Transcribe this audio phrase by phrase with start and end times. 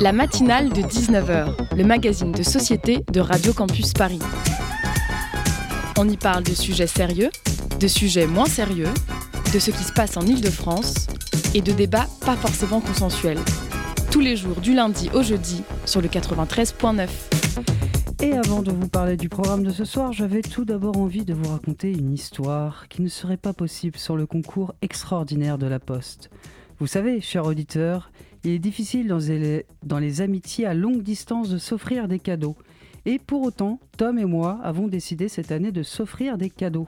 [0.00, 4.20] La matinale de 19h, le magazine de société de Radio Campus Paris.
[5.98, 7.30] On y parle de sujets sérieux,
[7.80, 8.92] de sujets moins sérieux,
[9.52, 11.06] de ce qui se passe en Ile-de-France
[11.54, 13.40] et de débats pas forcément consensuels.
[14.10, 17.08] Tous les jours du lundi au jeudi sur le 93.9.
[18.20, 21.34] Et avant de vous parler du programme de ce soir, j'avais tout d'abord envie de
[21.34, 25.78] vous raconter une histoire qui ne serait pas possible sans le concours extraordinaire de la
[25.78, 26.30] Poste.
[26.80, 28.12] Vous savez, cher auditeur,
[28.44, 32.56] il est difficile dans les, amitiés à longue distance de s'offrir des cadeaux.
[33.04, 36.86] Et pour autant, Tom et moi avons décidé cette année de s'offrir des cadeaux.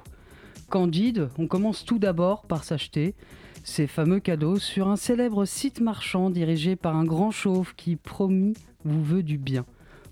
[0.69, 3.17] Candide, on commence tout d'abord par s'acheter
[3.65, 8.55] ces fameux cadeaux sur un célèbre site marchand dirigé par un grand chauve qui, promis,
[8.85, 9.67] vous veut du bien.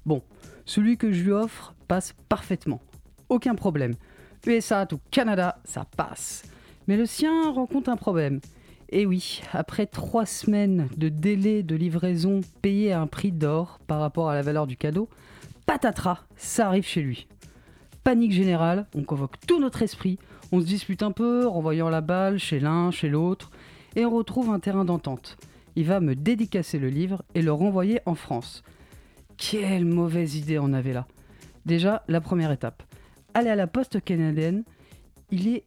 [0.05, 0.23] Bon,
[0.65, 2.83] celui que je lui offre passe parfaitement.
[3.29, 3.95] Aucun problème.
[4.45, 6.43] USA ou Canada, ça passe.
[6.89, 8.41] Mais le sien rencontre un problème.
[8.91, 14.01] Et oui, après trois semaines de délai de livraison payé à un prix d'or par
[14.01, 15.11] rapport à la valeur du cadeau,
[15.67, 17.29] patatras, ça arrive chez lui.
[18.03, 20.19] Panique générale, on convoque tout notre esprit,
[20.53, 23.51] on se dispute un peu, renvoyant la balle chez l'un, chez l'autre,
[23.95, 25.37] et on retrouve un terrain d'entente.
[25.77, 28.63] Il va me dédicacer le livre et le renvoyer en France.
[29.37, 31.07] Quelle mauvaise idée on avait là.
[31.67, 32.83] Déjà, la première étape.
[33.35, 34.65] Aller à la poste canadienne,
[35.31, 35.65] il, est,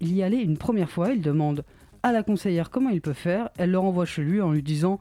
[0.00, 1.64] il y allait une première fois, il demande
[2.02, 4.98] à la conseillère comment il peut faire, elle le renvoie chez lui en lui disant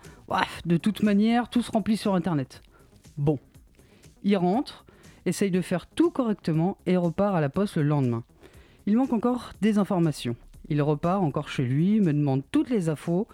[0.66, 2.62] De toute manière, tout se remplit sur internet.
[3.18, 3.40] Bon.
[4.24, 4.86] Il rentre,
[5.26, 8.24] essaye de faire tout correctement et repart à la poste le lendemain.
[8.86, 10.36] Il manque encore des informations.
[10.70, 13.28] Il repart encore chez lui, me demande toutes les infos,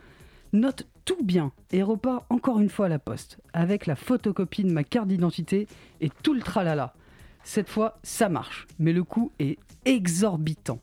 [0.53, 4.71] note tout bien et repart encore une fois à la poste avec la photocopie de
[4.71, 5.67] ma carte d'identité
[6.01, 6.93] et tout le tralala.
[7.43, 10.79] Cette fois, ça marche, mais le coût est exorbitant.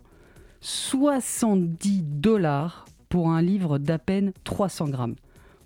[0.65, 5.15] 70 dollars pour un livre d'à peine 300 grammes.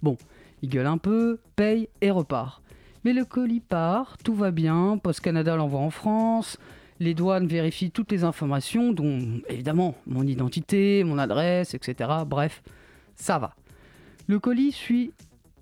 [0.02, 0.16] Bon,
[0.60, 2.60] il gueule un peu, paye et repart.
[3.04, 6.58] Mais le colis part, tout va bien, Post Canada l'envoie en France,
[6.98, 12.10] les douanes vérifient toutes les informations, dont évidemment mon identité, mon adresse, etc.
[12.26, 12.60] Bref,
[13.14, 13.54] ça va.
[14.26, 15.12] Le colis suit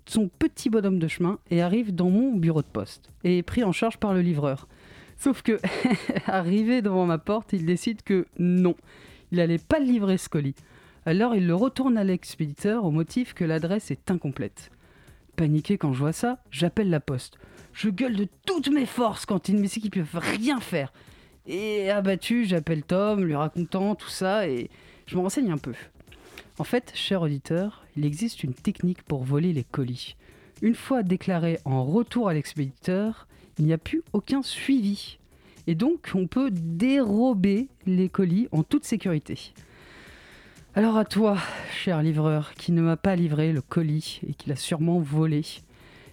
[0.07, 3.63] son petit bonhomme de chemin et arrive dans mon bureau de poste et est pris
[3.63, 4.67] en charge par le livreur.
[5.15, 5.59] Sauf que,
[6.25, 8.73] arrivé devant ma porte, il décide que non,
[9.31, 10.55] il n'allait pas livrer ce colis.
[11.05, 14.71] Alors il le retourne à l'expéditeur au motif que l'adresse est incomplète.
[15.35, 17.37] Paniqué quand je vois ça, j'appelle la poste.
[17.73, 20.91] Je gueule de toutes mes forces quand il me dit qu'ils peuvent rien faire.
[21.45, 24.69] Et abattu, j'appelle Tom, lui racontant tout ça et
[25.05, 25.73] je me renseigne un peu.
[26.59, 30.15] En fait, cher auditeur, il existe une technique pour voler les colis.
[30.61, 33.27] Une fois déclaré en retour à l'expéditeur,
[33.59, 35.19] il n'y a plus aucun suivi.
[35.67, 39.53] Et donc, on peut dérober les colis en toute sécurité.
[40.75, 41.37] Alors à toi,
[41.71, 45.43] cher livreur, qui ne m'a pas livré le colis et qui l'a sûrement volé,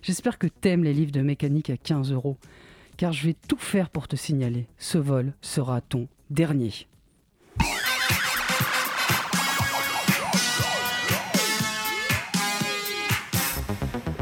[0.03, 2.37] j'espère que t'aimes les livres de mécanique à 15 euros,
[2.97, 4.66] car je vais tout faire pour te signaler.
[4.78, 6.72] Ce vol sera ton dernier.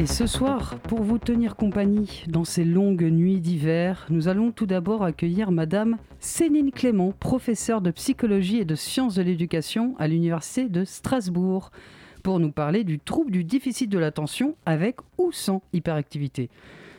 [0.03, 4.67] Et ce soir, pour vous tenir compagnie dans ces longues nuits d'hiver, nous allons tout
[4.67, 10.69] d'abord accueillir Madame Céline Clément, professeure de psychologie et de sciences de l'éducation à l'Université
[10.69, 11.71] de Strasbourg,
[12.25, 16.51] pour nous parler du trouble du déficit de l'attention avec ou sans hyperactivité.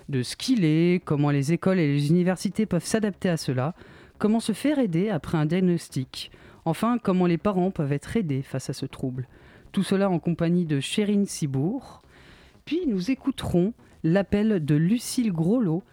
[0.08, 3.76] De ce qu'il est, comment les écoles et les universités peuvent s'adapter à cela,
[4.18, 6.32] comment se faire aider après un diagnostic,
[6.64, 9.28] enfin comment les parents peuvent être aidés face à ce trouble.
[9.74, 12.00] Tout cela en compagnie de Chérine Cibourg,
[12.66, 15.84] puis nous écouterons l'appel de Lucille Grolot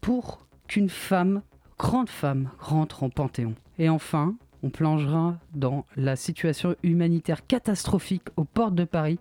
[0.00, 1.42] pour qu'une femme,
[1.78, 3.54] grande femme, rentre en Panthéon.
[3.78, 9.18] Et enfin, on plongera dans la situation humanitaire catastrophique aux portes de Paris,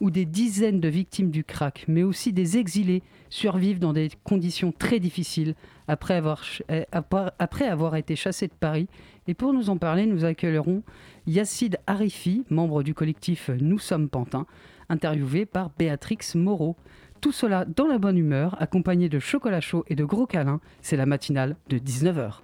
[0.00, 4.72] où des dizaines de victimes du crack, mais aussi des exilés, survivent dans des conditions
[4.72, 5.54] très difficiles
[5.88, 8.86] après avoir, eh, été chassés de Paris.
[9.26, 10.82] Et pour nous en parler, nous accueillerons
[11.26, 14.46] Yacide Arifi, membre du collectif Nous sommes Pantins,
[14.88, 16.76] interviewé par Béatrix Moreau.
[17.20, 20.60] Tout cela dans la bonne humeur, accompagné de chocolat chaud et de gros câlins.
[20.82, 22.40] C'est la matinale de 19h.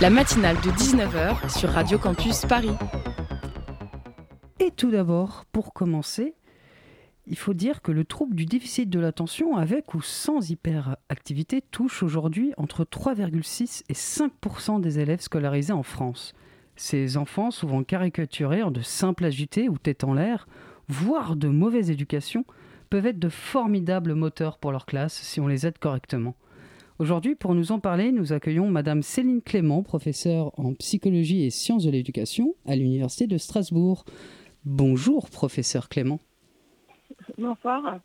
[0.00, 2.76] La matinale de 19h sur Radio Campus Paris.
[4.60, 6.34] Et tout d'abord, pour commencer,
[7.26, 12.02] il faut dire que le trouble du déficit de l'attention avec ou sans hyperactivité touche
[12.02, 16.34] aujourd'hui entre 3,6 et 5% des élèves scolarisés en France.
[16.76, 20.48] Ces enfants, souvent caricaturés en de simples agités ou tête en l'air,
[20.88, 22.44] voire de mauvaise éducation,
[22.90, 26.34] peuvent être de formidables moteurs pour leur classe si on les aide correctement.
[26.98, 31.84] Aujourd'hui, pour nous en parler, nous accueillons Madame Céline Clément, professeure en psychologie et sciences
[31.84, 34.04] de l'éducation à l'Université de Strasbourg.
[34.64, 36.20] Bonjour, professeur Clément.
[37.38, 37.98] Bonsoir.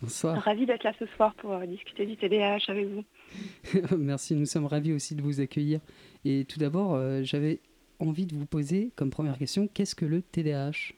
[0.00, 0.42] Bonsoir.
[0.42, 3.04] Ravi d'être là ce soir pour euh, discuter du TDAH avec vous.
[3.96, 5.80] Merci, nous sommes ravis aussi de vous accueillir.
[6.24, 7.60] Et tout d'abord, euh, j'avais
[8.02, 10.94] envie de vous poser comme première question, qu'est-ce que le TDAH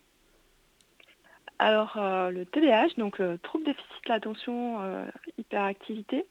[1.58, 4.78] Alors, euh, le TDAH, donc le trouble déficit l'attention
[5.38, 6.26] hyperactivité,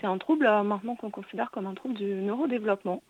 [0.00, 3.02] c'est un trouble maintenant qu'on considère comme un trouble du neurodéveloppement.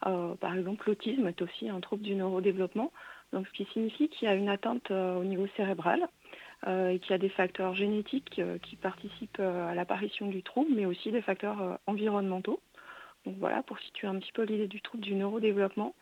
[0.00, 2.92] par exemple, l'autisme est aussi un trouble du neurodéveloppement,
[3.32, 6.06] donc ce qui signifie qu'il y a une atteinte au niveau cérébral
[6.66, 10.42] euh, et qu'il y a des facteurs génétiques euh, qui participent euh, à l'apparition du
[10.42, 12.58] trouble, mais aussi des facteurs environnementaux.
[13.24, 15.94] Donc voilà, pour situer un petit peu l'idée du trouble du neurodéveloppement.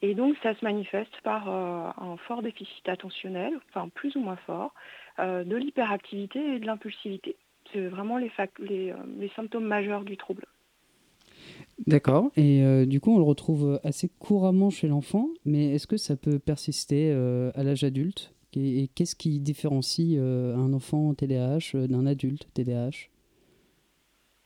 [0.00, 4.72] Et donc ça se manifeste par un fort déficit attentionnel, enfin plus ou moins fort,
[5.18, 7.34] de l'hyperactivité et de l'impulsivité.
[7.72, 8.30] C'est vraiment les,
[8.60, 10.46] les, symptômes majeurs du trouble.
[11.88, 12.30] D'accord.
[12.36, 16.38] Et du coup, on le retrouve assez couramment chez l'enfant, mais est-ce que ça peut
[16.38, 17.10] persister
[17.56, 18.32] à l'âge adulte?
[18.56, 23.10] Et, qu'est-ce qui différencie euh, un enfant TDAH euh, d'un adulte TDAH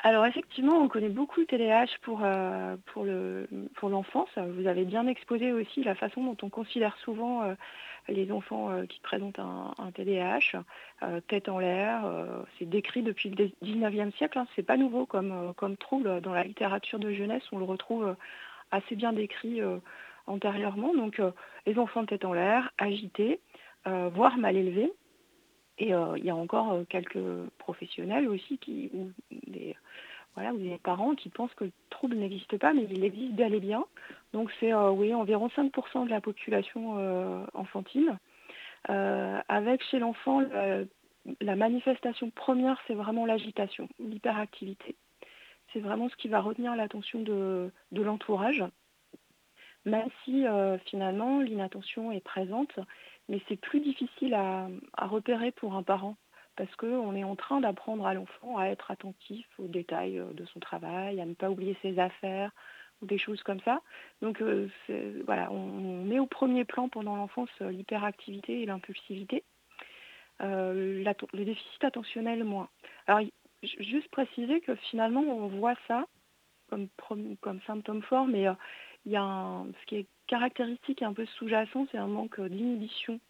[0.03, 4.31] alors effectivement, on connaît beaucoup le TDAH pour, euh, pour, le, pour l'enfance.
[4.37, 7.43] Vous avez bien exposé aussi la façon dont on considère souvent
[8.09, 10.61] les enfants qui présentent un, TDAH,
[11.29, 12.03] tête en l'air.
[12.59, 14.39] c'est décrit depuis le 19e siècle.
[14.39, 14.47] Hein.
[14.57, 17.45] C'est pas nouveau comme, comme trouble dans la littérature de jeunesse.
[17.53, 18.17] On le retrouve
[18.73, 19.61] assez bien décrit
[20.27, 20.95] antérieurement.
[20.95, 21.23] Donc
[21.67, 23.41] les enfants tête en l'air, agités,
[23.87, 24.93] euh, voire mal élevés.
[25.79, 27.23] Et euh, il y a encore euh, quelques
[27.59, 29.11] professionnels aussi qui, ou
[29.47, 29.75] des,
[30.35, 33.61] voilà, ou des parents qui pensent que le trouble n'existe pas, mais il existe et
[33.61, 33.85] bien.
[34.33, 38.19] Donc c'est oui, environ 5% de la population enfantine.
[38.89, 40.43] avec chez l'enfant,
[41.41, 44.97] la manifestation première, c'est vraiment l'agitation, l'hyperactivité.
[45.73, 48.65] C'est vraiment ce qui va retenir l'attention de l'entourage,
[49.85, 50.47] même si
[50.87, 52.79] finalement l'inattention est présente
[53.29, 56.17] mais c'est plus difficile à, repérer pour un parent
[56.57, 60.45] parce qu'on est en train d'apprendre à l'enfant à être attentif aux détails euh, de
[60.45, 62.51] son travail, à ne pas oublier ses affaires
[63.01, 63.81] ou des choses comme ça.
[64.21, 64.69] Donc euh,
[65.25, 69.45] voilà, on, met au premier plan pendant l'enfance euh, l'hyperactivité et l'impulsivité.
[70.41, 72.69] le déficit attentionnel moins.
[73.07, 73.23] Alors
[73.63, 76.07] juste préciser que finalement on voit ça
[76.69, 76.89] comme,
[77.41, 78.47] comme symptôme fort, mais
[79.05, 83.21] il y a ce qui est caractéristique un peu sous-jacent, c'est un manque d'inhibition,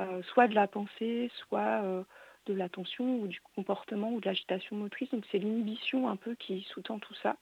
[0.00, 2.02] euh, soit de la pensée, soit euh,
[2.46, 5.10] de l'attention ou du comportement ou de l'agitation motrice.
[5.10, 7.36] Donc c'est l'inhibition un peu qui sous-tend tout ça.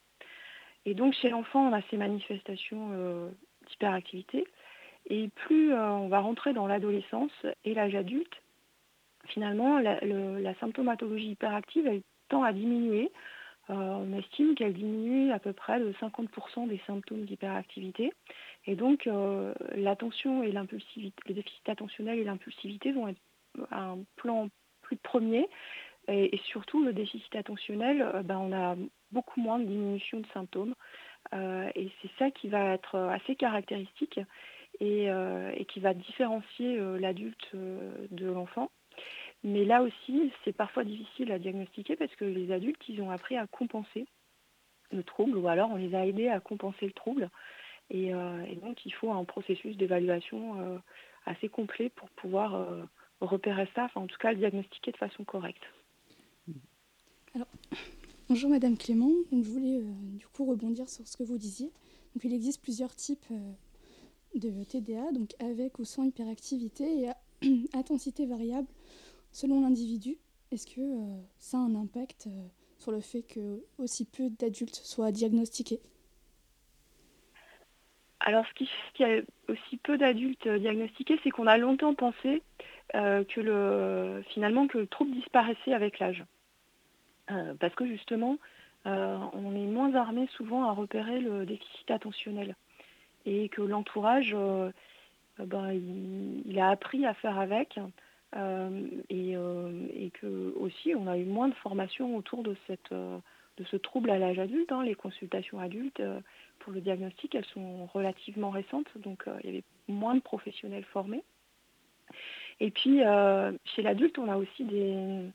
[0.87, 3.31] Et donc chez l'enfant, on a ces manifestations euh,
[3.69, 4.47] d'hyperactivité.
[5.07, 7.33] Et plus on va rentrer dans l'adolescence
[7.65, 8.41] et l'âge adulte,
[9.27, 13.13] finalement, la, la, symptomatologie hyperactive, elle tend à diminuer
[13.69, 18.13] on estime qu'elle diminue à peu près de 50% des symptômes d'hyperactivité.
[18.67, 23.21] Et donc, euh, l'attention et l'impulsivité, le déficit attentionnel et l'impulsivité vont être
[23.71, 24.49] un plan
[24.83, 25.49] plus premier.
[26.07, 28.77] Et, surtout, le déficit attentionnel, euh, ben, on a
[29.13, 30.75] beaucoup moins de diminution de symptômes.
[31.33, 34.21] et c'est ça qui va être assez caractéristique
[34.81, 35.09] et
[35.69, 38.71] qui va différencier l'adulte de l'enfant.
[39.45, 43.37] Mais là aussi, c'est parfois difficile à diagnostiquer parce que les adultes, ils ont appris
[43.37, 44.07] à compenser
[44.91, 47.31] le trouble ou alors on les a aidés à compenser le trouble.
[47.91, 50.79] Et, euh, donc, il faut un processus d'évaluation euh,
[51.27, 52.83] assez complet pour pouvoir euh,
[53.21, 55.63] repérer ça, enfin en tout cas le diagnostiquer de façon correcte.
[57.35, 57.49] Alors,
[58.31, 59.13] bonjour Madame Clément.
[59.31, 61.71] Donc, je voulais du coup rebondir sur ce que vous disiez.
[62.15, 63.27] Donc, il existe plusieurs types
[64.35, 67.11] de TDA, donc avec ou sans hyperactivité
[67.43, 68.69] et intensité variable
[69.35, 70.17] selon l'individu,
[70.53, 72.47] est-ce que euh, ça a un impact euh,
[72.79, 75.81] sur le fait que aussi peu d'adultes soient diagnostiqués?
[78.21, 81.59] Alors, ce qui fait qu'il y a aussi peu d'adultes euh, diagnostiqués, c'est qu'on a
[81.59, 82.43] longtemps pensé
[82.93, 86.23] que le, finalement que le trouble disparaissait avec l'âge.
[87.59, 88.37] parce que justement,
[88.85, 92.55] on est moins armé souvent à repérer le déficit attentionnel.
[93.27, 94.37] Et que l'entourage,
[95.39, 97.81] ben, il, a appris à faire avec.
[99.09, 99.24] Et,
[100.15, 103.19] que aussi on a eu moins de formation autour de, cette, euh,
[103.57, 104.73] de ce trouble à l'âge adulte.
[104.73, 104.85] Hein.
[104.85, 106.03] Les consultations adultes
[106.61, 111.23] pour le diagnostic, elles sont relativement récentes, donc il y avait moins de professionnels formés.
[112.61, 113.01] Et puis,
[113.65, 115.31] chez l'adulte, on a aussi des,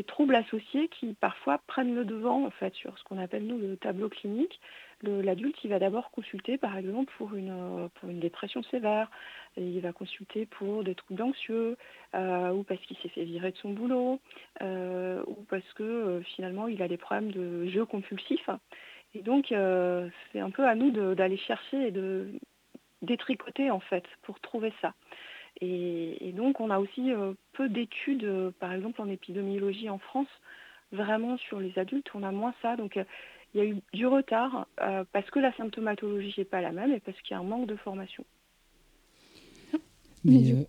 [0.00, 3.76] troubles associés qui parfois prennent le devant en fait sur ce qu'on appelle nous le
[3.76, 4.58] tableau clinique.
[5.02, 9.10] L'adulte, va d'abord consulter par exemple pour une, pour une dépression sévère,
[9.56, 11.76] il va consulter pour des troubles anxieux,
[12.14, 14.20] euh, ou parce qu'il s'est fait virer de son boulot,
[14.62, 18.48] euh, ou parce que euh, finalement il a des problèmes de jeu compulsif.
[19.14, 22.28] Et donc c'est un peu à nous d'aller chercher et de
[23.02, 24.94] détricoter en fait pour trouver ça.
[25.64, 27.10] Et, donc on a aussi
[27.52, 30.28] peu d'études, par exemple en épidémiologie en France,
[30.90, 32.76] vraiment sur les adultes, on a moins ça.
[32.76, 32.96] Donc
[33.54, 34.66] il y a eu du retard
[35.12, 37.68] parce que la symptomatologie n'est pas la même et parce qu'il y a un manque
[37.68, 38.24] de formation.
[40.24, 40.66] Mais,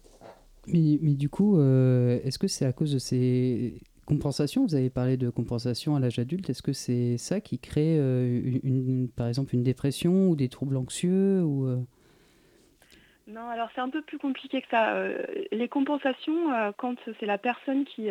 [0.68, 5.30] mais, du coup, est-ce que c'est à cause de ces Compensation, vous avez parlé de
[5.30, 6.50] compensation à l'âge adulte.
[6.50, 10.76] Est-ce que c'est ça qui crée, euh, une, par exemple, une dépression ou des troubles
[10.76, 11.80] anxieux ou, euh?
[13.34, 14.96] Non, alors c'est un peu plus compliqué que ça.
[14.96, 18.10] Euh, les compensations, quand c'est la personne qui,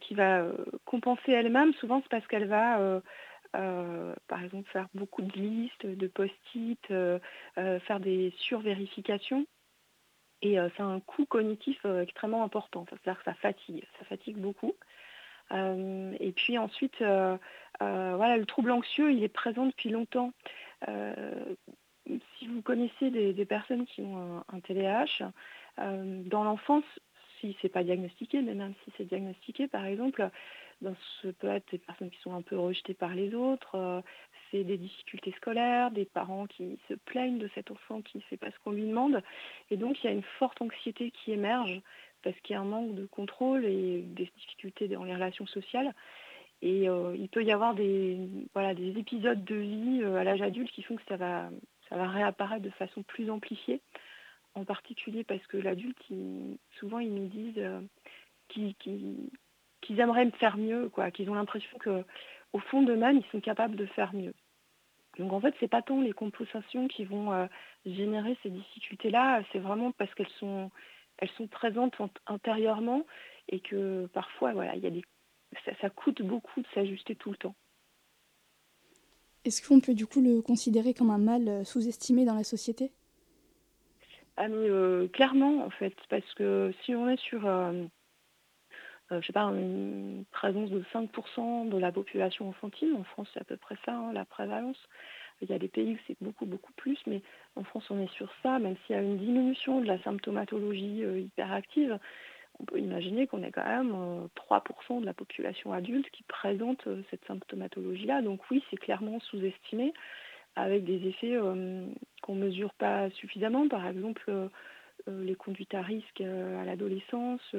[0.00, 0.44] qui va
[0.84, 3.00] compenser elle-même, souvent c'est parce qu'elle va,
[3.52, 9.46] par exemple, faire beaucoup de listes, de post-it, faire des survérifications.
[10.42, 12.86] Et euh, c'est un coût cognitif euh, extrêmement important.
[12.88, 14.74] C'est-à-dire que ça fatigue, ça fatigue beaucoup.
[15.52, 20.32] Euh, et puis ensuite, voilà, le trouble anxieux, il est présent depuis longtemps.
[22.38, 25.30] Si vous connaissez des, personnes qui ont un, TDAH,
[25.78, 26.84] dans l'enfance,
[27.40, 30.28] si ce n'est pas diagnostiqué, mais même si c'est diagnostiqué, par exemple,
[30.80, 34.02] ben, ce peut être des personnes qui sont un peu rejetées par les autres,
[34.50, 38.36] c'est des difficultés scolaires, des parents qui se plaignent de cet enfant qui ne fait
[38.36, 39.22] pas ce qu'on lui demande.
[39.70, 41.80] Et donc il y a une forte anxiété qui émerge
[42.22, 45.94] parce qu'il y a un manque de contrôle et des difficultés dans les relations sociales.
[46.62, 48.18] Et euh, il peut y avoir des,
[48.52, 51.48] voilà, des épisodes de vie euh, à l'âge adulte qui font que ça va,
[51.90, 53.82] ça va réapparaître de façon plus amplifiée.
[54.54, 56.02] En particulier parce que l'adulte,
[56.78, 57.80] souvent, ils nous disent euh,
[58.48, 62.04] qu'ils aimeraient faire mieux, quoi, qu'ils ont l'impression que
[62.52, 64.34] au fond d'eux-mêmes, ils sont capables de faire mieux.
[65.18, 67.46] Donc en fait, c'est pas tant les compensations qui vont euh,
[67.84, 70.70] générer ces difficultés-là, c'est vraiment parce qu'elles sont,
[71.50, 71.94] présentes
[72.26, 73.04] intérieurement
[73.48, 75.04] et que parfois, voilà, il y des,
[75.80, 77.54] ça, coûte beaucoup de s'ajuster tout le temps.
[79.44, 82.92] Est-ce qu'on peut du coup le considérer comme un mal euh, sous-estimé dans la société?
[84.36, 87.84] Ah mais euh, clairement en fait, parce que si on est sur euh,
[89.10, 92.94] je sais pas, une présence de 5% de la population enfantine.
[92.96, 94.78] En France, c'est à peu près ça, hein, la prévalence.
[95.42, 97.22] Il y a des pays où c'est beaucoup, beaucoup plus, mais
[97.56, 101.02] en France, on est sur ça, même s'il y a une diminution de la symptomatologie
[101.02, 101.98] hyperactive.
[102.60, 106.86] On peut imaginer qu'on est quand même 3% euh, de la population adulte qui présente
[107.10, 108.22] cette symptomatologie-là.
[108.22, 109.92] Donc oui, c'est clairement sous-estimé,
[110.56, 111.36] avec des effets
[112.22, 113.68] qu'on ne mesure pas suffisamment.
[113.68, 114.30] Par exemple,
[115.06, 117.54] les conduites à risque à l'adolescence,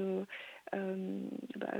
[0.74, 1.20] euh,
[1.58, 1.74] bah,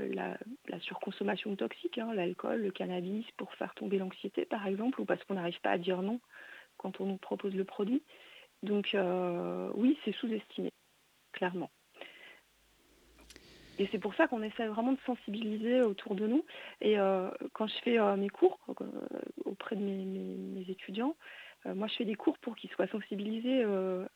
[0.68, 5.22] la, surconsommation toxique, hein, l'alcool, le cannabis, pour faire tomber l'anxiété par exemple, ou parce
[5.24, 6.20] qu'on n'arrive pas à dire non
[6.76, 8.02] quand on nous propose le produit.
[8.62, 10.72] Donc euh, oui, c'est sous-estimé,
[11.32, 11.70] clairement.
[13.78, 16.44] Et c'est pour ça qu'on essaie vraiment de sensibiliser autour de nous.
[16.80, 18.58] Et euh, quand je fais mes cours
[19.44, 21.16] auprès de mes étudiants,
[21.64, 23.64] moi je fais des cours pour qu'ils soient sensibilisés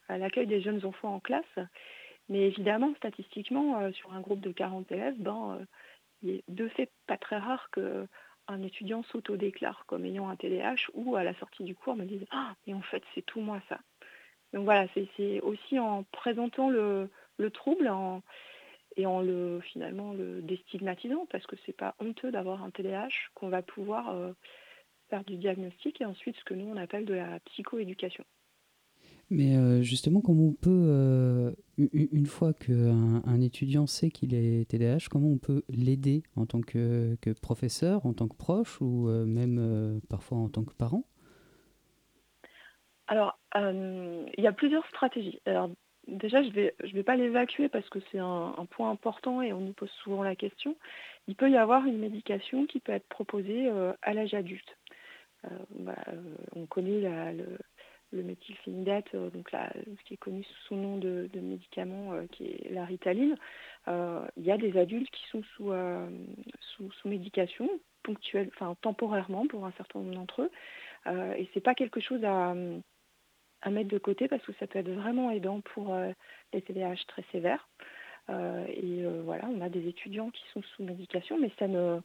[0.09, 1.59] à l'accueil des jeunes enfants en classe
[2.29, 5.65] mais évidemment, statistiquement, euh, sur un groupe de 40 élèves, ben, euh,
[6.23, 11.17] il est de fait pas très rare qu'un étudiant s'auto-déclare comme ayant un TDAH ou
[11.17, 13.79] à la sortie du cours me dise Ah, mais en fait, c'est tout moi ça.
[14.53, 17.11] Donc voilà, c'est aussi en présentant le,
[17.53, 17.89] trouble
[18.97, 23.49] et en le finalement le déstigmatisant, parce que c'est pas honteux d'avoir un TDAH qu'on
[23.49, 24.33] va pouvoir euh,
[25.11, 28.25] faire du diagnostic et ensuite ce que nous on appelle de la psychoéducation.
[29.29, 34.71] Mais euh, justement, comment on peut, euh, une fois qu'un un étudiant sait qu'il est
[34.71, 40.01] TDAH, comment on peut l'aider en tant que, professeur, en tant que proche ou même
[40.09, 41.05] parfois en tant que parent?
[43.09, 45.41] Alors, il y a plusieurs stratégies.
[45.45, 45.71] Alors,
[46.07, 49.73] déjà, je ne vais, pas l'évacuer parce que c'est un, point important et on nous
[49.73, 50.77] pose souvent la question.
[51.29, 53.71] Il peut y avoir une médication qui peut être proposée
[54.03, 54.77] à l'âge adulte.
[55.71, 55.97] Bah,
[56.55, 57.59] on connaît le,
[58.13, 62.71] le euh, donc ce qui est connu sous son nom de, médicament, euh, qui est
[62.71, 63.37] la ritaline.
[63.89, 67.69] Euh, il y a des adultes qui sont sous, médication
[68.03, 70.51] ponctuelle, enfin temporairement pour un certain nombre d'entre eux.
[71.37, 72.55] et c'est pas quelque chose à,
[73.71, 75.97] mettre de côté parce que ça peut être vraiment aidant pour
[76.53, 77.69] les TDAH très sévères.
[78.31, 82.01] et voilà, on a des étudiants qui sont sous médication, mais ça ne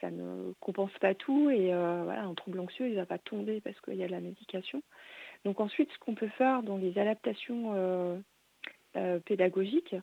[0.00, 3.60] ça ne compense pas tout et voilà, un trouble anxieux, il ne va pas tomber
[3.60, 4.82] parce qu'il y a de la médication.
[5.44, 8.16] Donc ensuite, ce qu'on peut faire dans les adaptations euh,
[8.96, 9.96] euh, pédagogiques,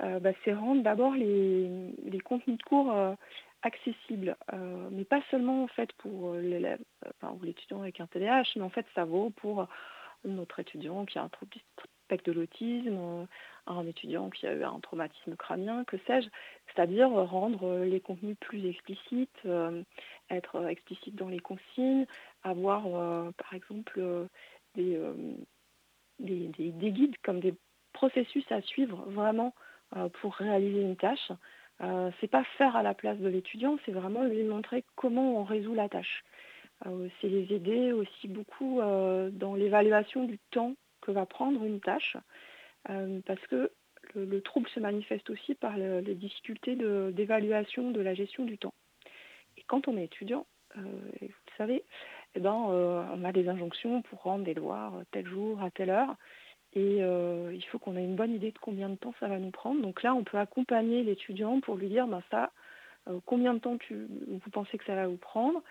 [0.00, 2.94] euh, bah, c'est rendre d'abord les, contenus de cours
[3.62, 4.36] accessibles,
[4.90, 6.80] mais pas seulement en fait pour l'élève,
[7.22, 9.66] enfin, l'étudiant avec un TDAH, mais en fait ça vaut pour
[10.24, 11.52] notre étudiant qui a un trouble
[12.04, 13.26] spectre de l'autisme,
[13.66, 16.28] un étudiant qui a eu un traumatisme crânien, que sais-je,
[16.66, 19.40] c'est-à-dire rendre les contenus plus explicites,
[20.30, 22.06] être explicite dans les consignes,
[22.42, 22.82] avoir
[23.34, 24.28] par exemple
[24.74, 25.14] des, euh,
[26.18, 27.54] des, guides, comme des
[27.92, 29.54] processus à suivre vraiment
[30.20, 31.32] pour réaliser une tâche.
[31.80, 35.44] Ce c'est pas faire à la place de l'étudiant, c'est vraiment lui montrer comment on
[35.44, 36.22] résout la tâche.
[37.20, 42.16] C'est les aider aussi beaucoup dans l'évaluation du temps que va prendre une tâche,
[42.84, 43.70] parce que
[44.14, 48.74] le, trouble se manifeste aussi par les difficultés d'évaluation de, la gestion du temps.
[49.56, 50.82] Et quand on est étudiant, vous
[51.20, 51.84] le savez,
[52.34, 56.16] eh ben, on a des injonctions pour rendre des devoirs tel jour, à telle heure.
[56.74, 59.50] Et il faut qu'on ait une bonne idée de combien de temps ça va nous
[59.50, 59.80] prendre.
[59.80, 62.50] Donc là, on peut accompagner l'étudiant pour lui dire, ben ça,
[63.26, 65.62] combien de temps vous pensez que ça va vous prendre,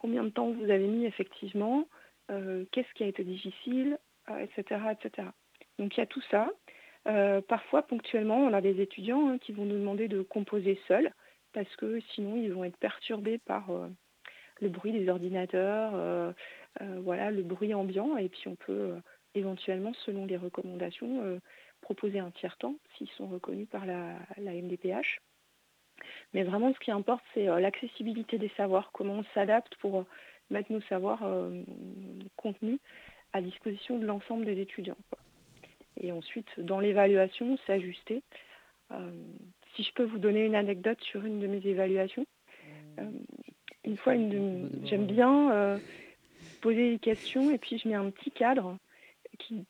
[0.00, 1.86] combien de temps vous avez mis effectivement,
[2.28, 3.98] qu'est-ce qui a été difficile,
[4.38, 5.28] etc., etc.
[5.78, 6.50] Donc il y a tout ça.
[7.48, 11.12] parfois, ponctuellement, on a des étudiants hein, qui vont nous demander de composer seuls,
[11.52, 13.70] parce que sinon, ils vont être perturbés par
[14.60, 16.32] le bruit des ordinateurs, euh,
[16.80, 19.00] euh, voilà, le bruit ambiant, et puis on peut euh,
[19.34, 21.40] éventuellement, selon les recommandations,
[21.80, 25.20] proposer un tiers-temps s'ils sont reconnus par la, MDPH.
[26.34, 30.04] Mais vraiment, ce qui importe, c'est l'accessibilité des savoirs, comment on s'adapte pour
[30.50, 31.20] mettre nos savoirs
[32.36, 32.78] contenus
[33.32, 34.96] à disposition de l'ensemble des étudiants.
[36.00, 38.22] Et ensuite, dans l'évaluation, s'ajuster.
[39.74, 42.26] si je peux vous donner une anecdote sur une de mes évaluations,
[43.88, 44.14] une fois,
[44.84, 45.78] j'aime bien euh,
[46.60, 48.76] poser des questions et puis je mets un petit cadre
[49.38, 49.64] qui,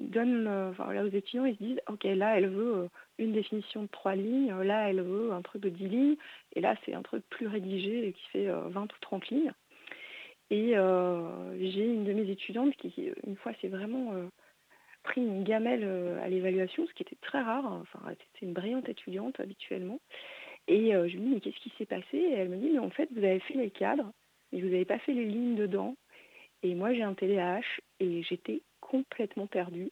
[0.00, 0.72] donne euh,
[1.04, 4.54] aux étudiants, ils se disent, OK, là, elle veut euh, une définition de trois lignes,
[4.62, 6.16] là, elle veut un truc de dix lignes,
[6.54, 9.52] et là, c'est un truc plus rédigé qui fait 20 ou 30 lignes.
[10.50, 14.14] Et j'ai une de mes étudiantes qui, une fois, s'est vraiment
[15.02, 15.84] pris une gamelle
[16.22, 17.70] à l'évaluation, ce qui était très rare.
[17.82, 20.00] Enfin, c'était une brillante étudiante habituellement.
[20.68, 22.16] Et euh, je lui dis, mais qu'est-ce qui s'est passé?
[22.16, 24.12] Et elle me dit, mais en fait, vous avez fait les cadres,
[24.52, 25.96] mais vous n'avez pas fait les lignes dedans.
[26.62, 27.60] Et moi, j'ai un TDAH
[28.00, 29.90] et j'étais complètement perdue.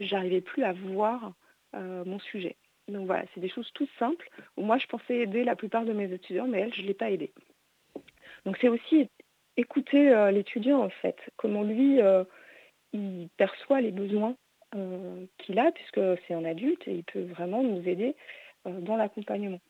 [0.00, 1.32] J'arrivais plus à voir
[1.74, 2.56] euh, mon sujet.
[2.88, 6.12] Donc voilà, c'est des choses toutes simples moi, je pensais aider la plupart de mes
[6.12, 7.32] étudiants, mais elle, je ne l'ai pas aidée.
[8.44, 9.08] Donc c'est aussi
[9.56, 12.00] écouter euh, l'étudiant, en fait, comment lui,
[12.92, 14.36] il perçoit les besoins
[15.38, 18.14] qu'il a, puisque c'est un adulte et il peut vraiment nous aider
[18.64, 19.60] dans l'accompagnement.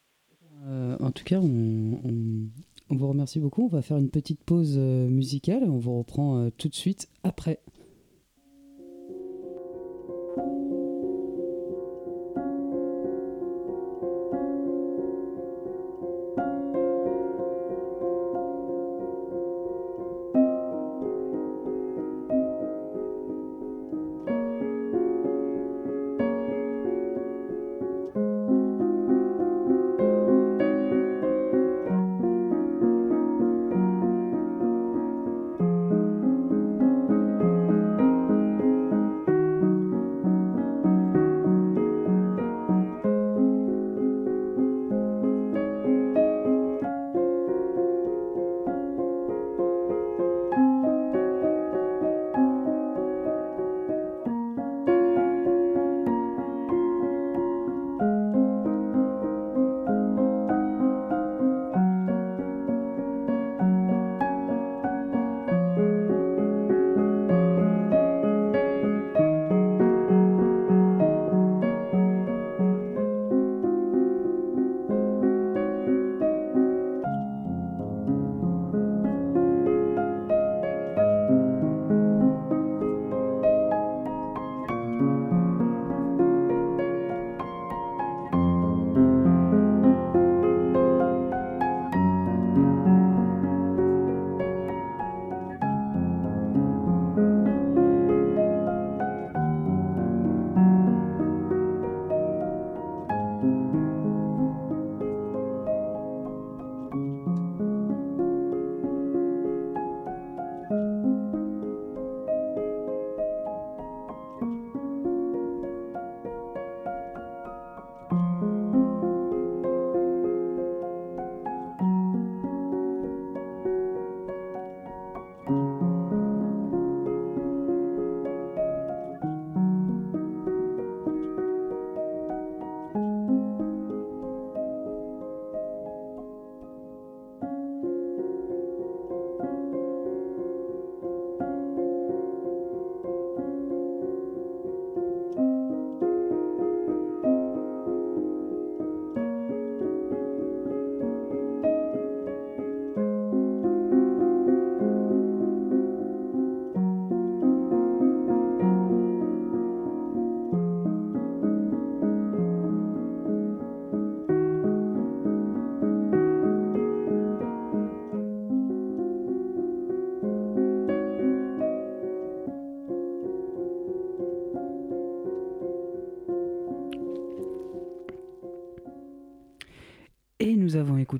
[0.66, 1.98] Euh, en tout cas, on,
[2.96, 3.64] vous remercie beaucoup.
[3.64, 5.64] On va faire une petite pause euh, musicale.
[5.68, 7.60] On vous reprend euh, tout de suite après.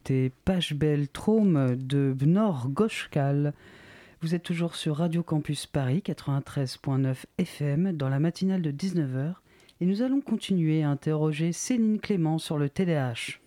[0.08, 3.52] Écouté Pachbel Traum de Bnor Goshkal.
[4.22, 9.34] Vous êtes toujours sur Radio Campus Paris 93.9 FM dans la matinale de 19h
[9.82, 13.38] et nous allons continuer à interroger Céline Clément sur le TDAH.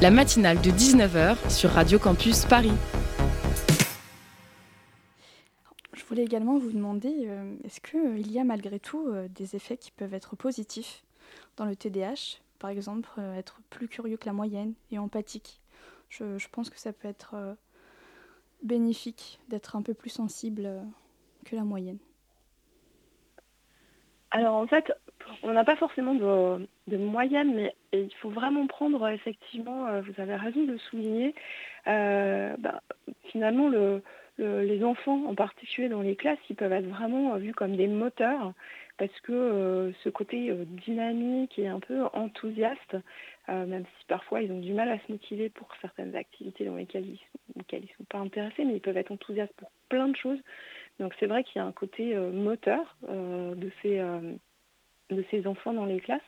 [0.00, 2.72] La matinale de 19h sur Radio Campus Paris.
[5.94, 9.78] Je voulais également vous demander, euh, est-ce qu'il y a malgré tout euh, des effets
[9.78, 11.02] qui peuvent être positifs
[11.56, 15.60] dans le TDAH Par exemple, euh, être plus curieux que la moyenne et empathique.
[16.18, 17.56] Je, pense que ça peut être
[18.62, 20.68] bénéfique d'être un peu plus sensible
[21.44, 21.98] que la moyenne.
[24.30, 24.92] Alors en fait,
[25.42, 30.64] on n'a pas forcément de, moyenne, mais il faut vraiment prendre effectivement, vous avez raison
[30.64, 31.34] de le souligner,
[31.86, 32.82] bah,
[33.30, 34.02] finalement le,
[34.38, 37.86] les enfants en particulier dans les classes, ils peuvent être vraiment euh, vus comme des
[37.86, 38.52] moteurs
[38.98, 42.96] parce que euh, ce côté euh, dynamique et un peu enthousiaste,
[43.48, 47.06] même si parfois ils ont du mal à se motiver pour certaines activités dans lesquelles
[47.06, 50.38] ils ne sont pas intéressés, mais ils peuvent être enthousiastes pour plein de choses.
[50.98, 53.98] Donc c'est vrai qu'il y a un côté moteur de, ces,
[55.10, 56.22] de ces enfants dans les classes.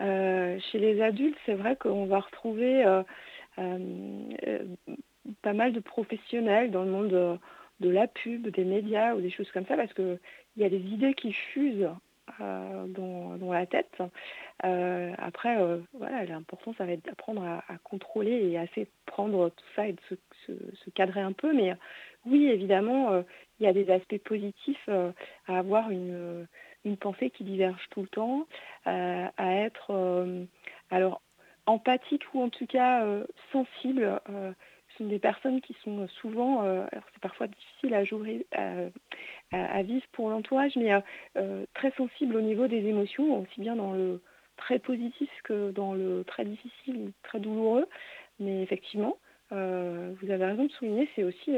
[0.00, 2.84] chez les adultes, c'est vrai qu'on va retrouver
[5.42, 7.38] pas mal de professionnels dans le monde
[7.80, 10.18] de, la pub, des médias ou des choses comme ça, parce qu'il
[10.56, 11.88] y a des idées qui fusent
[12.40, 13.96] euh, dans, la tête.
[14.64, 19.48] Euh, après, euh, voilà, l'important, ça va être d'apprendre à, contrôler et à essayer prendre
[19.50, 20.00] tout ça et de
[20.46, 21.52] se, cadrer un peu.
[21.52, 21.74] Mais
[22.26, 23.22] oui, évidemment,
[23.58, 26.46] il y a des aspects positifs à avoir une,
[26.84, 28.46] une, pensée qui diverge tout le temps,
[28.84, 30.26] à être
[30.90, 31.20] alors
[31.66, 33.06] empathique ou en tout cas
[33.52, 34.20] sensible
[34.98, 40.76] sont des personnes qui sont souvent, euh, alors c'est parfois difficile à, vivre pour l'entourage,
[40.76, 41.00] mais euh,
[41.36, 44.20] euh, très sensibles au niveau des émotions, aussi bien dans le
[44.56, 47.86] très positif que dans le très difficile, très douloureux.
[48.40, 49.18] Mais effectivement,
[49.50, 51.56] vous avez raison de souligner, c'est aussi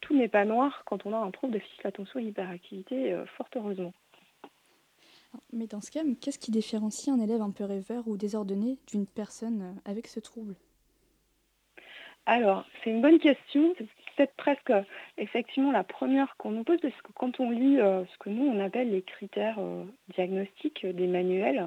[0.00, 3.48] tout n'est pas noir quand on a un trouble de déficit d'attention et hyperactivité, fort
[3.56, 3.92] heureusement.
[5.52, 9.06] Mais dans ce cas, qu'est-ce qui différencie un élève un peu rêveur ou désordonné d'une
[9.06, 10.56] personne avec ce trouble?
[12.30, 13.74] Alors, c'est une bonne question.
[13.76, 14.72] C'est peut-être presque
[15.18, 18.46] effectivement la première qu'on nous pose, parce que quand on lit euh, ce que nous,
[18.46, 19.82] on appelle les critères euh,
[20.14, 21.66] diagnostiques des manuels,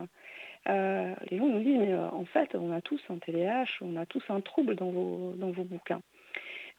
[0.70, 4.06] euh, les gens nous disent, mais en fait, on a tous un TDAH, on a
[4.06, 6.02] tous un trouble dans vos, bouquins.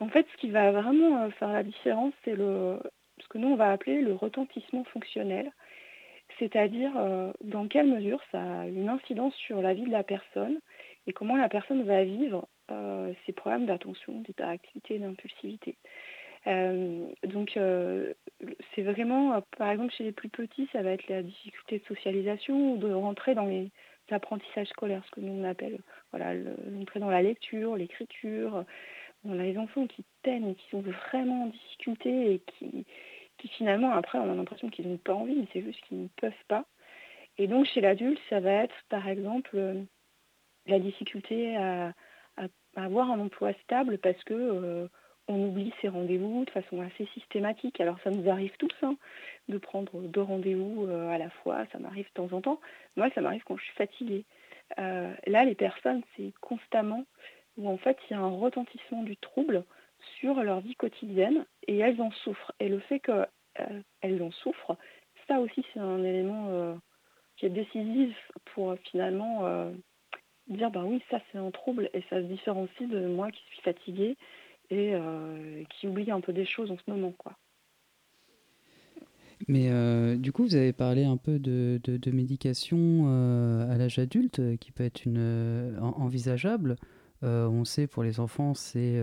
[0.01, 3.70] En fait, ce qui va vraiment faire la différence, c'est ce que nous, on va
[3.70, 5.53] appeler le retentissement fonctionnel,
[6.38, 6.92] c'est-à-dire
[7.42, 10.59] dans quelle mesure ça a une incidence sur la vie de la personne
[11.07, 15.77] et comment la personne va vivre euh, ces problèmes d'attention, d'hyperactivité, d'impulsivité.
[16.46, 18.12] Euh, donc euh,
[18.74, 22.72] c'est vraiment, par exemple chez les plus petits, ça va être la difficulté de socialisation
[22.72, 23.70] ou de rentrer dans les
[24.11, 25.79] apprentissages scolaires, ce que nous on appelle
[26.11, 28.64] voilà, l'entrée dans la lecture, l'écriture.
[29.24, 32.85] On a les enfants qui peinent et qui sont vraiment en difficulté et qui,
[33.38, 36.09] qui finalement après on a l'impression qu'ils n'ont pas envie, mais c'est juste qu'ils ne
[36.20, 36.66] peuvent pas.
[37.38, 39.59] Et donc chez l'adulte, ça va être par exemple
[40.66, 41.94] la difficulté à,
[42.76, 44.88] avoir un emploi stable parce que euh,
[45.28, 47.80] on oublie ses rendez-vous de façon assez systématique.
[47.80, 48.96] Alors ça nous arrive tous hein,
[49.48, 52.60] de prendre deux rendez-vous euh, à la fois, ça m'arrive de temps en temps.
[52.96, 54.24] Moi, ça m'arrive quand je suis fatiguée.
[54.78, 57.04] Euh, là, les personnes, c'est constamment
[57.56, 59.64] où en fait il y a un retentissement du trouble
[60.18, 62.52] sur leur vie quotidienne et elles en souffrent.
[62.60, 64.76] Et le fait qu'elles en souffrent,
[65.28, 66.76] ça aussi c'est un élément
[67.37, 69.72] qui est décisif pour finalement
[70.48, 73.62] dire ben oui ça c'est un trouble et ça se différencie de moi qui suis
[73.62, 74.16] fatiguée
[74.70, 77.37] et euh, qui oublie un peu des choses en ce moment quoi.
[79.48, 82.78] Mais euh, du coup, vous avez parlé un peu de, de, médication
[83.09, 86.76] euh, à l'âge adulte qui peut être une, envisageable.
[87.20, 89.02] on sait pour les enfants, c'est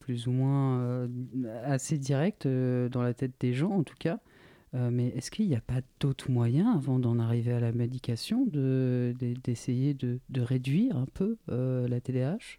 [0.00, 1.08] plus ou moins
[1.62, 4.18] assez direct dans la tête des gens en tout cas.
[4.74, 8.44] Euh, mais est-ce qu'il n'y a pas d'autres moyens, avant d'en arriver à la médication,
[8.46, 12.58] d'essayer de, réduire un peu euh, la TDAH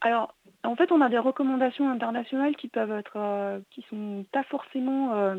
[0.00, 4.44] Alors, en fait, on a des recommandations internationales qui peuvent être, euh, qui sont pas
[4.44, 5.36] forcément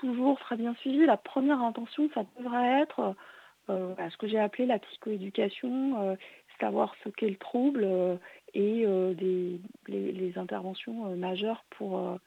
[0.00, 1.06] toujours très bien suivies.
[1.06, 3.14] La première intention, ça devrait être
[3.68, 6.16] ce que j'ai appelé la psychoéducation,
[6.58, 7.86] savoir ce qu'est le trouble
[8.54, 8.86] et
[9.86, 12.18] les, interventions majeures pour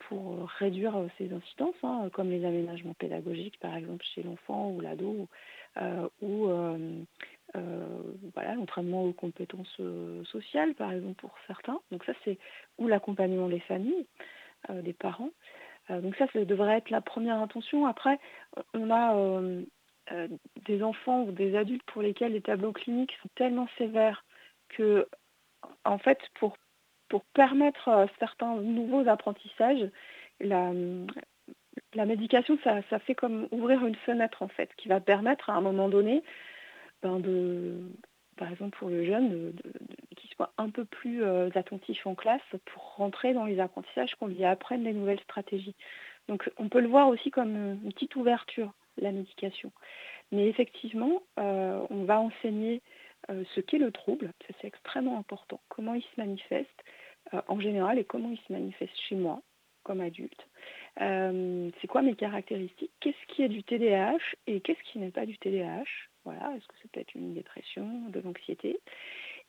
[0.00, 4.80] pour réduire euh, ces incidences, hein, comme les aménagements pédagogiques, par exemple chez l'enfant ou
[4.80, 5.28] l'ado,
[5.76, 7.02] euh, ou euh,
[8.34, 9.80] voilà, l'entraînement aux compétences
[10.24, 11.80] sociales, par exemple pour certains.
[11.90, 12.38] Donc ça, c'est
[12.78, 14.06] ou l'accompagnement des familles,
[14.68, 15.30] des parents.
[15.88, 17.86] donc ça, ça devrait être la première intention.
[17.86, 18.18] Après,
[18.72, 19.14] on a
[20.64, 24.24] des enfants ou des adultes pour lesquels les tableaux cliniques sont tellement sévères
[24.68, 25.08] que,
[25.84, 26.56] en fait, pour,
[27.10, 29.86] pour permettre certains nouveaux apprentissages,
[30.40, 30.72] la,
[31.94, 35.60] médication, ça, ça, fait comme ouvrir une fenêtre, en fait, qui va permettre à un
[35.60, 36.22] moment donné
[37.02, 37.20] ben,
[38.36, 39.52] par exemple pour le jeune,
[40.16, 41.22] qu'il soit un peu plus
[41.54, 45.74] attentif en classe pour rentrer dans les apprentissages, qu'on lui apprenne des nouvelles stratégies.
[46.28, 49.72] Donc on peut le voir aussi comme une petite ouverture, la médication.
[50.32, 52.82] Mais effectivement, euh, on va enseigner
[53.30, 56.99] euh, ce qu'est le trouble, c'est extrêmement important, comment il se manifeste euh,
[57.48, 59.42] en général et comment il se manifeste chez moi
[59.82, 60.46] comme adulte.
[60.98, 62.92] c'est quoi mes caractéristiques?
[63.00, 65.84] Qu'est-ce qui est du TDAH et qu'est-ce qui n'est pas du TDAH
[66.24, 68.78] Voilà, est-ce que c'est peut-être une dépression, de l'anxiété?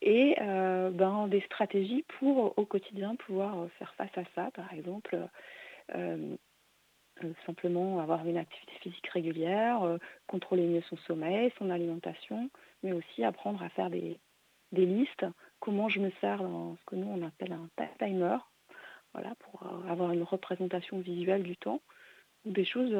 [0.02, 5.28] Et ben, des stratégies pour au quotidien pouvoir faire face à ça, par exemple
[7.24, 12.50] euh, simplement avoir une activité physique régulière, euh, contrôler mieux son sommeil, son alimentation,
[12.84, 14.18] mais aussi apprendre à faire des,
[14.72, 15.26] listes,
[15.62, 18.38] comment je me sers dans ce que nous on appelle un timer,
[19.14, 21.82] voilà, pour euh, avoir une représentation visuelle du temps,
[22.44, 22.94] ou des choses,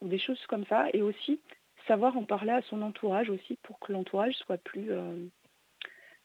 [0.00, 1.40] ou des choses comme ça, et aussi
[1.86, 4.90] savoir en parler à son entourage aussi pour que l'entourage soit plus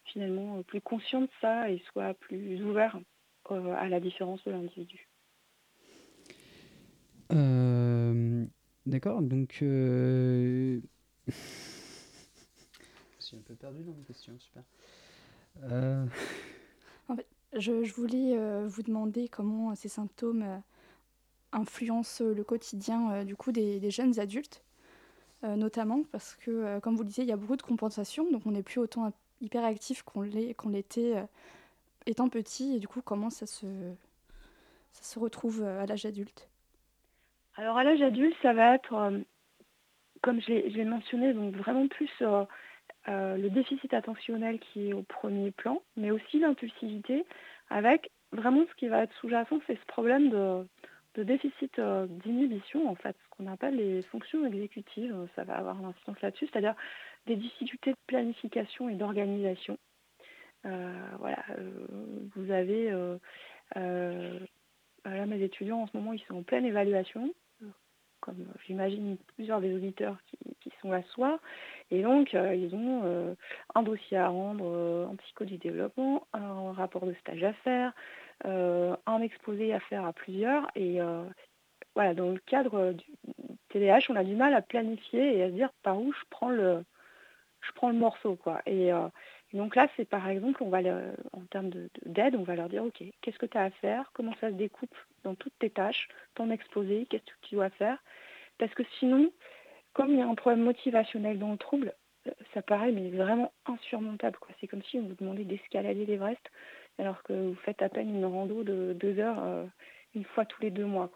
[0.06, 2.98] finalement plus conscient de ça et soit plus ouvert
[3.50, 5.10] à la différence de l'individu.
[7.32, 8.46] Euh,
[8.86, 9.60] d'accord, donc.
[9.62, 10.80] Euh...
[11.28, 11.34] je
[13.20, 14.64] suis un peu perdu dans mes questions, super.
[15.64, 16.06] Euh...
[17.08, 20.58] En fait, je, je voulais euh, vous demander comment ces symptômes euh,
[21.52, 24.64] influencent le quotidien du coup des, des jeunes adultes,
[25.42, 28.52] notamment parce que, comme vous le disiez, il y a beaucoup de compensation, donc on
[28.52, 31.16] n'est plus autant hyperactif qu'on l'était
[32.06, 33.66] étant petit, et du coup, comment ça se,
[34.92, 36.50] ça se retrouve à l'âge adulte?
[37.56, 39.20] Alors à l'âge adulte, ça va être, euh,
[40.22, 42.12] comme je l'ai mentionné, donc vraiment plus
[43.08, 47.26] euh, euh, le déficit attentionnel qui est au premier plan, mais aussi l'impulsivité,
[47.70, 50.68] avec vraiment ce qui va être sous-jacent, c'est ce problème de,
[51.24, 56.22] déficit d'inhibition, en fait, ce qu'on appelle les fonctions exécutives, ça va avoir une incidence
[56.22, 56.76] là-dessus, c'est-à-dire
[57.26, 59.78] des difficultés de planification et d'organisation.
[60.64, 61.44] voilà,
[62.36, 62.90] vous avez,
[63.76, 67.34] là, mes étudiants en ce moment, ils sont en pleine évaluation,
[68.66, 70.18] j'imagine plusieurs des auditeurs
[70.62, 71.40] qui, sont là ce soir.
[71.92, 73.36] Et donc, euh, ils ont euh,
[73.76, 77.94] un dossier à rendre euh, en psycho du développement, un rapport de stage à faire,
[78.46, 80.68] un exposé à faire à plusieurs.
[80.76, 81.00] Et
[81.96, 83.06] voilà, dans le cadre du
[83.70, 86.50] TDAH, on a du mal à planifier et à se dire par où je prends
[86.50, 86.86] le,
[87.60, 88.38] je prends le morceau.
[88.38, 88.62] Quoi.
[88.66, 88.92] Et,
[89.54, 90.80] donc là, c'est par exemple, on va
[91.34, 91.72] en termes
[92.06, 94.12] d'aide, on va leur dire, OK, qu'est-ce que tu as à faire?
[94.14, 97.98] Comment ça se découpe dans toutes tes tâches, ton exposé, qu'est-ce que tu dois faire?
[98.60, 99.32] Parce que sinon,
[99.94, 101.94] comme il y a un problème motivationnel dans le trouble,
[102.28, 104.38] euh, ça paraît mais vraiment insurmontable.
[104.60, 106.42] C'est comme si on vous demandait d'escalader l'Everest
[107.00, 109.66] alors que vous faites à peine une rando de deux heures euh,
[110.16, 111.10] une fois tous les deux mois.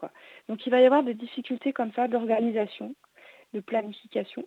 [0.48, 2.94] Donc il va y avoir des difficultés comme ça d'organisation,
[3.52, 4.44] de planification.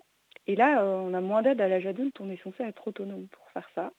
[0.47, 3.27] Et là, euh, on a moins d'aide à l'âge adulte, on est censé être autonome
[3.27, 3.91] pour faire ça.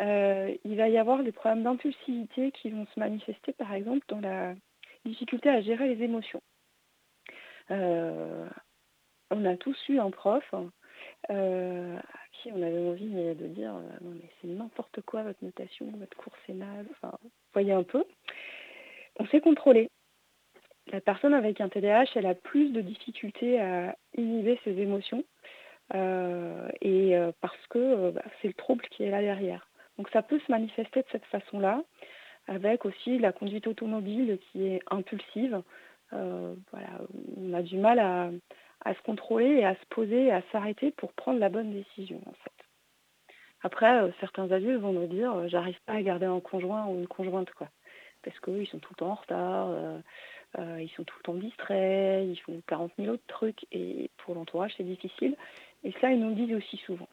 [0.00, 4.20] Euh, il va y avoir des problèmes d'impulsivité qui vont se manifester, par exemple, dans
[4.20, 4.54] la
[5.04, 6.40] difficulté à gérer les émotions.
[7.70, 8.48] Euh,
[9.30, 10.54] on a tous eu un prof
[11.28, 16.16] à qui on avait envie de dire non mais c'est n'importe quoi votre notation, votre
[16.16, 16.54] cours c'est
[16.90, 17.16] enfin,
[17.52, 18.04] voyez un peu.
[19.18, 19.90] On s'est contrôlé.
[20.88, 25.24] La personne avec un TDAH, elle a plus de difficultés à inhiber ses émotions
[26.80, 29.68] et euh, parce que euh, bah, c'est le trouble qui est là derrière.
[29.98, 31.82] Donc ça peut se manifester de cette façon-là,
[32.48, 35.62] avec aussi la conduite automobile qui est impulsive.
[36.10, 36.88] voilà,
[37.36, 41.38] on a du mal à, se contrôler et à se poser à s'arrêter pour prendre
[41.38, 42.20] la bonne décision.
[43.62, 47.50] Après, certains adultes vont me dire j'arrive pas à garder un conjoint ou une conjointe
[47.52, 47.68] quoi.
[48.22, 49.68] Parce qu'ils sont tout le temps en retard,
[50.58, 54.72] ils sont tout le temps distraits, ils font 40 000 autres trucs et pour l'entourage
[54.76, 55.36] c'est difficile.
[55.84, 57.08] Et ça, ils nous le disent aussi souvent.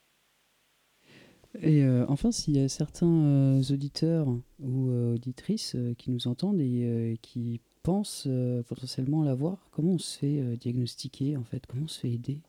[1.61, 4.27] Et euh, enfin, s'il y a certains euh, auditeurs
[4.59, 8.27] ou euh, auditrices qui nous entendent et qui pensent
[8.67, 11.65] potentiellement l'avoir, comment on se fait diagnostiquer en fait?
[11.65, 12.39] Comment on se fait aider?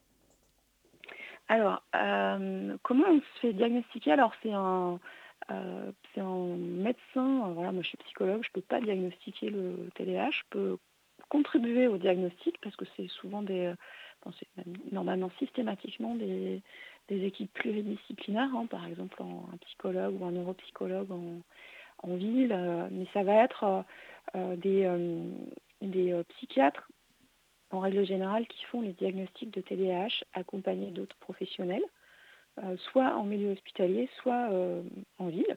[1.48, 1.82] Alors,
[2.82, 4.12] comment on se fait diagnostiquer?
[4.12, 5.00] Alors, c'est un,
[5.48, 10.42] un médecin, voilà, moi je suis psychologue, je ne peux pas diagnostiquer le TDAH, je
[10.50, 10.78] peux
[11.28, 13.72] contribuer au diagnostic parce que c'est souvent des
[14.38, 16.62] c'est normalement systématiquement des,
[17.08, 21.10] équipes pluridisciplinaires, hein, par exemple un psychologue ou un neuropsychologue
[22.02, 23.82] en, ville, euh, mais ça va être euh,
[24.36, 24.88] euh, des,
[25.82, 26.88] des psychiatres
[27.72, 31.84] en règle générale, qui font les diagnostics de TDAH accompagnés d'autres professionnels,
[32.90, 34.50] soit en milieu hospitalier, soit
[35.18, 35.56] en ville.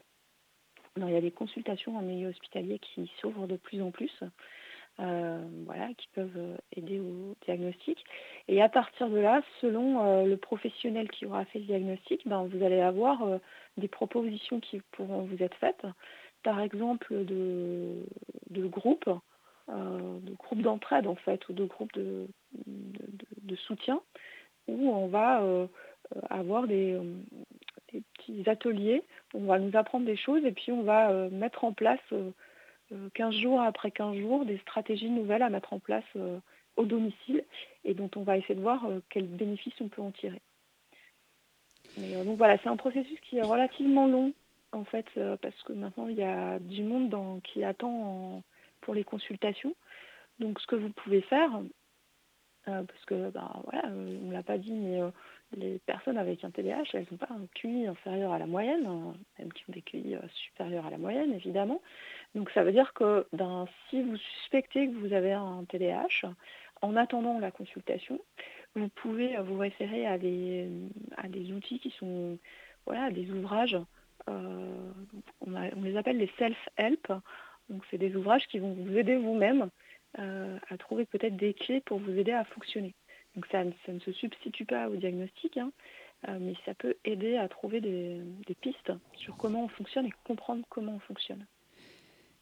[0.96, 4.12] il y a des consultations en milieu hospitalier qui s'ouvrent de plus en plus.
[4.98, 8.04] Voilà, qui peuvent aider au diagnostic.
[8.48, 12.64] Et à partir de là, selon le professionnel qui aura fait le diagnostic, ben, vous
[12.64, 13.26] allez avoir
[13.76, 15.84] des propositions qui pourront vous être faites
[16.44, 18.04] par exemple de,
[18.50, 19.10] de groupes,
[19.68, 22.28] euh, de groupes d'entraide en fait, ou de groupes de,
[23.42, 24.00] de, soutien,
[24.68, 25.66] où on va euh,
[26.30, 27.00] avoir des,
[28.18, 29.02] petits ateliers,
[29.34, 32.00] on va nous apprendre des choses et puis on va euh, mettre en place
[33.14, 36.04] 15 jours après 15 jours des stratégies nouvelles à mettre en place
[36.76, 37.44] au domicile
[37.84, 40.40] et dont on va essayer de voir quels bénéfices on peut en tirer.
[41.96, 44.32] donc voilà, c'est un processus qui est relativement long
[44.74, 48.42] en fait, euh, parce que maintenant il y a du monde qui attend
[48.80, 49.74] pour les consultations.
[50.38, 51.50] Donc ce que vous pouvez faire,
[52.68, 55.00] euh, parce que bah, euh, on ne l'a pas dit, mais
[55.56, 59.14] les personnes avec un TDAH, elles n'ont pas un QI inférieur à la moyenne, hein,
[59.38, 61.80] même qui ont des QI supérieurs à la moyenne, évidemment.
[62.34, 66.28] Donc ça veut dire que ben, si vous suspectez que vous avez un TDAH,
[66.82, 68.20] en attendant la consultation,
[68.74, 70.68] vous pouvez vous référer à des,
[71.16, 72.38] à des outils qui sont
[72.86, 73.78] voilà, des ouvrages
[74.28, 74.92] euh,
[75.40, 77.12] on, les appelle les self-help.
[77.68, 79.70] Donc c'est des ouvrages qui vont vous aider vous-même
[80.18, 82.94] euh, à trouver peut-être des clés pour vous aider à fonctionner.
[83.34, 85.72] Donc ça, ne se substitue pas au diagnostic, hein,
[86.28, 88.22] euh, mais ça peut aider à trouver des,
[88.60, 91.44] pistes sur comment on fonctionne et comprendre comment on fonctionne.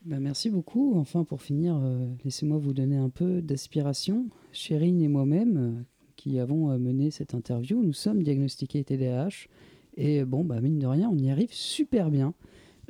[0.05, 0.99] Ben merci beaucoup.
[0.99, 1.81] Enfin, pour finir,
[2.25, 4.27] laissez-moi vous donner un peu d'aspiration.
[4.53, 5.85] Chérine et moi-même,
[6.17, 9.47] qui avons mené cette interview, nous sommes diagnostiqués TDAH.
[9.97, 12.35] Et bon, bah, mine de rien, on y arrive super bien.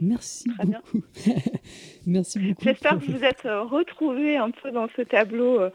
[0.00, 1.02] Merci beaucoup.
[2.06, 2.64] Merci beaucoup.
[2.64, 5.70] J'espère que vous êtes euh, retrouvés un peu dans ce tableau, euh,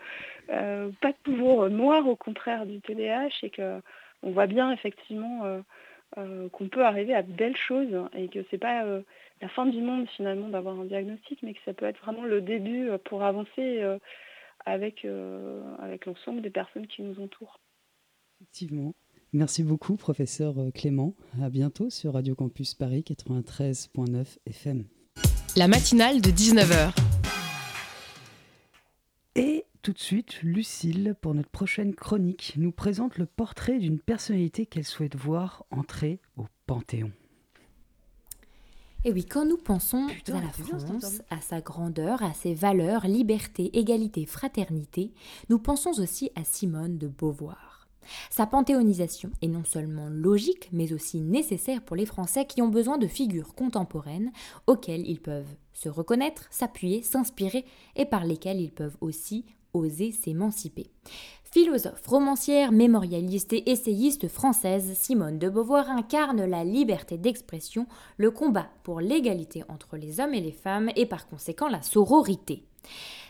[0.49, 5.61] euh, pas toujours noir au contraire du TDAH, et qu'on voit bien effectivement
[6.15, 8.85] qu'on peut arriver à de belles choses et que c'est pas
[9.41, 12.41] la fin du monde finalement d'avoir un diagnostic, mais que ça peut être vraiment le
[12.41, 13.83] début pour avancer
[14.65, 15.05] avec,
[15.79, 17.59] avec l'ensemble des personnes qui nous entourent.
[18.39, 18.93] Effectivement.
[19.33, 21.13] Merci beaucoup, professeur euh, Clément.
[21.41, 24.85] À bientôt sur Radio Campus Paris 93.9 FM.
[25.55, 26.95] La matinale de 19h.
[29.35, 34.65] Et tout de suite, Lucille, pour notre prochaine chronique, nous présente le portrait d'une personnalité
[34.65, 37.11] qu'elle souhaite voir entrer au Panthéon.
[39.07, 43.69] Et oui, quand nous pensons à la France, à sa grandeur, à ses valeurs, liberté,
[43.79, 45.13] égalité, fraternité,
[45.47, 47.87] nous pensons aussi à Simone de Beauvoir.
[48.29, 52.97] Sa panthéonisation est non seulement logique, mais aussi nécessaire pour les Français qui ont besoin
[52.97, 54.33] de figures contemporaines
[54.67, 57.63] auxquelles ils peuvent se reconnaître, s'appuyer, s'inspirer
[57.95, 60.91] et par lesquelles ils peuvent aussi oser s'émanciper.
[61.51, 68.67] Philosophe, romancière, mémorialiste et essayiste française, Simone de Beauvoir incarne la liberté d'expression, le combat
[68.83, 72.63] pour l'égalité entre les hommes et les femmes et par conséquent la sororité.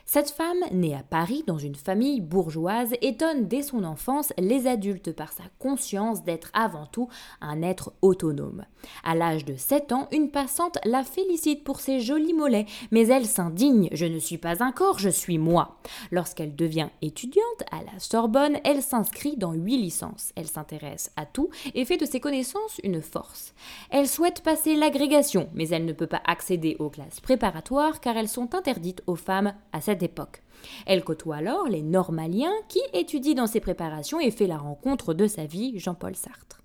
[0.10, 5.12] Cette femme, née à Paris dans une famille bourgeoise, étonne dès son enfance les adultes
[5.12, 7.10] par sa conscience d'être avant tout
[7.42, 8.64] un être autonome.
[9.04, 13.26] À l'âge de 7 ans, une passante la félicite pour ses jolis mollets, mais elle
[13.26, 15.78] s'indigne Je ne suis pas un corps, je suis moi.
[16.12, 20.32] Lorsqu'elle devient étudiante à la Sorbonne, elle s'inscrit dans huit licences.
[20.38, 23.54] Elle s'intéresse à tout et fait de ses connaissances une force.
[23.90, 28.30] Elle souhaite passer l'agrégation, mais elle ne peut pas accéder aux classes préparatoires car elles
[28.30, 30.44] sont interdites aux femmes à cette époque.
[30.86, 35.28] Elle côtoie alors les normaliens qui étudient dans ses préparations et fait la rencontre de
[35.28, 36.62] sa vie, Jean-Paul Sartre.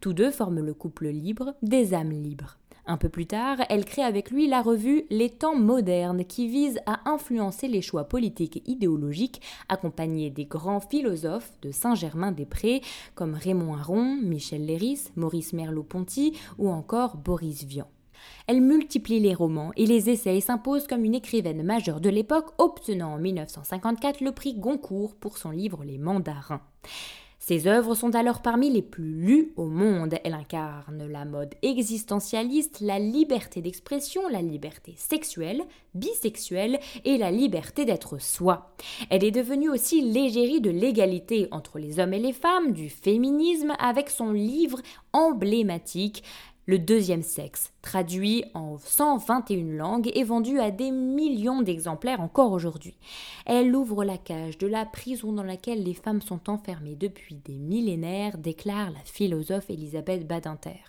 [0.00, 2.58] Tous deux forment le couple libre des âmes libres.
[2.84, 6.80] Un peu plus tard, elle crée avec lui la revue Les temps modernes qui vise
[6.86, 12.82] à influencer les choix politiques et idéologiques accompagnés des grands philosophes de Saint-Germain-des-Prés
[13.14, 17.86] comme Raymond Aron, Michel Léris, Maurice Merleau-Ponty ou encore Boris Vian.
[18.46, 22.52] Elle multiplie les romans et les essais et s'impose comme une écrivaine majeure de l'époque,
[22.58, 26.62] obtenant en 1954 le prix Goncourt pour son livre Les Mandarins.
[27.44, 30.14] Ses œuvres sont alors parmi les plus lues au monde.
[30.22, 37.84] Elle incarne la mode existentialiste, la liberté d'expression, la liberté sexuelle, bisexuelle et la liberté
[37.84, 38.76] d'être soi.
[39.10, 43.72] Elle est devenue aussi l'égérie de l'égalité entre les hommes et les femmes, du féminisme,
[43.80, 44.80] avec son livre
[45.12, 46.22] emblématique
[46.66, 52.96] le deuxième sexe, traduit en 121 langues et vendu à des millions d'exemplaires encore aujourd'hui.
[53.46, 57.58] Elle ouvre la cage de la prison dans laquelle les femmes sont enfermées depuis des
[57.58, 60.80] millénaires, déclare la philosophe Elisabeth Badinter.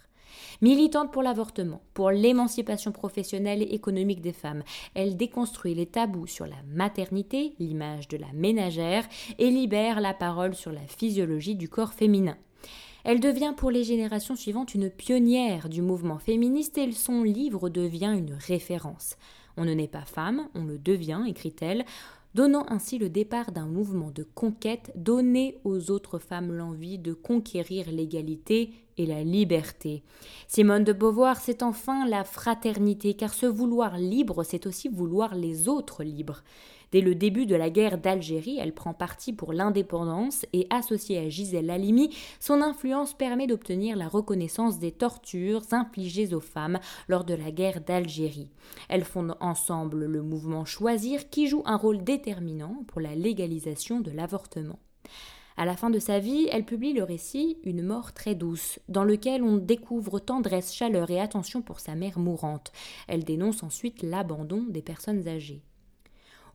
[0.61, 4.63] Militante pour l'avortement, pour l'émancipation professionnelle et économique des femmes,
[4.93, 9.05] elle déconstruit les tabous sur la maternité, l'image de la ménagère,
[9.39, 12.37] et libère la parole sur la physiologie du corps féminin.
[13.03, 18.15] Elle devient pour les générations suivantes une pionnière du mouvement féministe et son livre devient
[18.17, 19.17] une référence.
[19.57, 21.85] On ne naît pas femme, on le devient, écrit-elle,
[22.33, 27.91] donnant ainsi le départ d'un mouvement de conquête donné aux autres femmes l'envie de conquérir
[27.91, 30.01] l'égalité et la liberté.
[30.47, 35.67] Simone de Beauvoir, c'est enfin la fraternité, car ce vouloir libre, c'est aussi vouloir les
[35.67, 36.43] autres libres.
[36.93, 41.27] Dès le début de la guerre d'Algérie, elle prend parti pour l'indépendance et associée à
[41.27, 46.77] Gisèle Halimi, son influence permet d'obtenir la reconnaissance des tortures infligées aux femmes
[47.07, 48.51] lors de la guerre d'Algérie.
[48.89, 54.11] Elles fondent ensemble le mouvement Choisir qui joue un rôle déterminant pour la légalisation de
[54.11, 54.77] l'avortement.
[55.57, 59.03] À la fin de sa vie, elle publie le récit Une mort très douce, dans
[59.03, 62.71] lequel on découvre tendresse, chaleur et attention pour sa mère mourante.
[63.07, 65.63] Elle dénonce ensuite l'abandon des personnes âgées.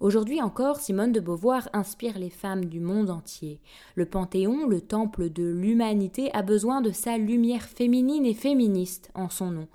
[0.01, 3.61] Aujourd'hui encore, Simone de Beauvoir inspire les femmes du monde entier.
[3.97, 9.29] Le Panthéon, le temple de l'humanité, a besoin de sa lumière féminine et féministe en
[9.29, 9.69] son nom.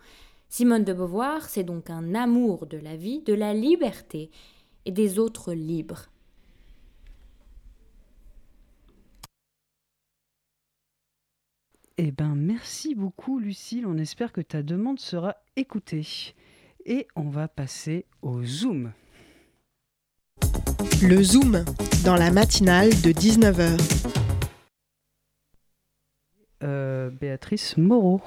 [0.48, 4.32] Simone de Beauvoir, c'est donc un amour de la vie, de la liberté
[4.86, 6.08] et des autres libres.
[11.98, 13.86] Eh ben, merci beaucoup, Lucille.
[13.86, 16.08] On espère que ta demande sera écoutée.
[16.86, 18.94] Et on va passer au Zoom.
[21.02, 21.64] Le Zoom,
[22.04, 23.80] dans la matinale de 19h.
[26.64, 28.22] Euh, Béatrice Moreau.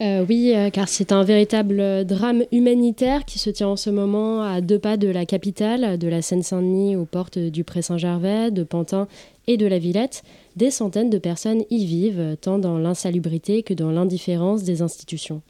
[0.00, 4.42] Euh, oui, euh, car c'est un véritable drame humanitaire qui se tient en ce moment
[4.42, 9.08] à deux pas de la capitale, de la Seine-Saint-Denis aux portes du Pré-Saint-Gervais, de Pantin
[9.48, 10.22] et de la Villette.
[10.54, 15.42] Des centaines de personnes y vivent, tant dans l'insalubrité que dans l'indifférence des institutions.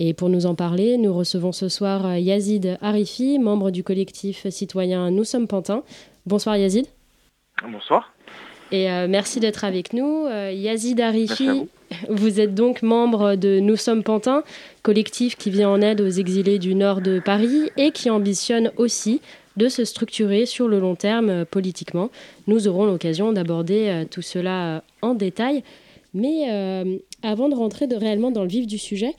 [0.00, 4.48] Et pour nous en parler, nous recevons ce soir euh, Yazid Arifi, membre du collectif
[4.48, 5.82] citoyen Nous sommes Pantin.
[6.24, 6.86] Bonsoir Yazid.
[7.68, 8.14] Bonsoir.
[8.70, 10.26] Et euh, merci d'être avec nous.
[10.26, 11.66] Euh, Yazid Arifi,
[12.08, 12.38] vous.
[12.38, 14.44] êtes donc membre de Nous sommes Pantin,
[14.82, 19.20] collectif qui vient en aide aux exilés du nord de Paris et qui ambitionne aussi
[19.56, 22.10] de se structurer sur le long terme politiquement.
[22.46, 25.64] Nous aurons l'occasion d'aborder tout cela en détail.
[26.14, 26.48] Mais
[27.24, 29.16] avant de rentrer de, réellement dans le vif du sujet,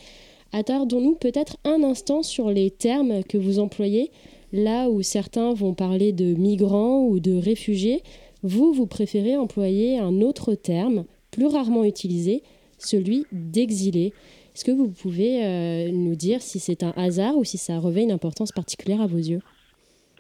[0.52, 4.12] Attardons-nous peut-être un instant sur les termes que vous employez,
[4.52, 8.02] là où certains vont parler de migrants ou de réfugiés.
[8.41, 12.41] Vous, vous préférez employer un autre terme, plus rarement utilisé,
[12.78, 14.14] celui d'exilé.
[14.56, 18.04] Est-ce que vous pouvez euh, nous dire si c'est un hasard ou si ça revêt
[18.04, 19.41] une importance particulière à vos yeux?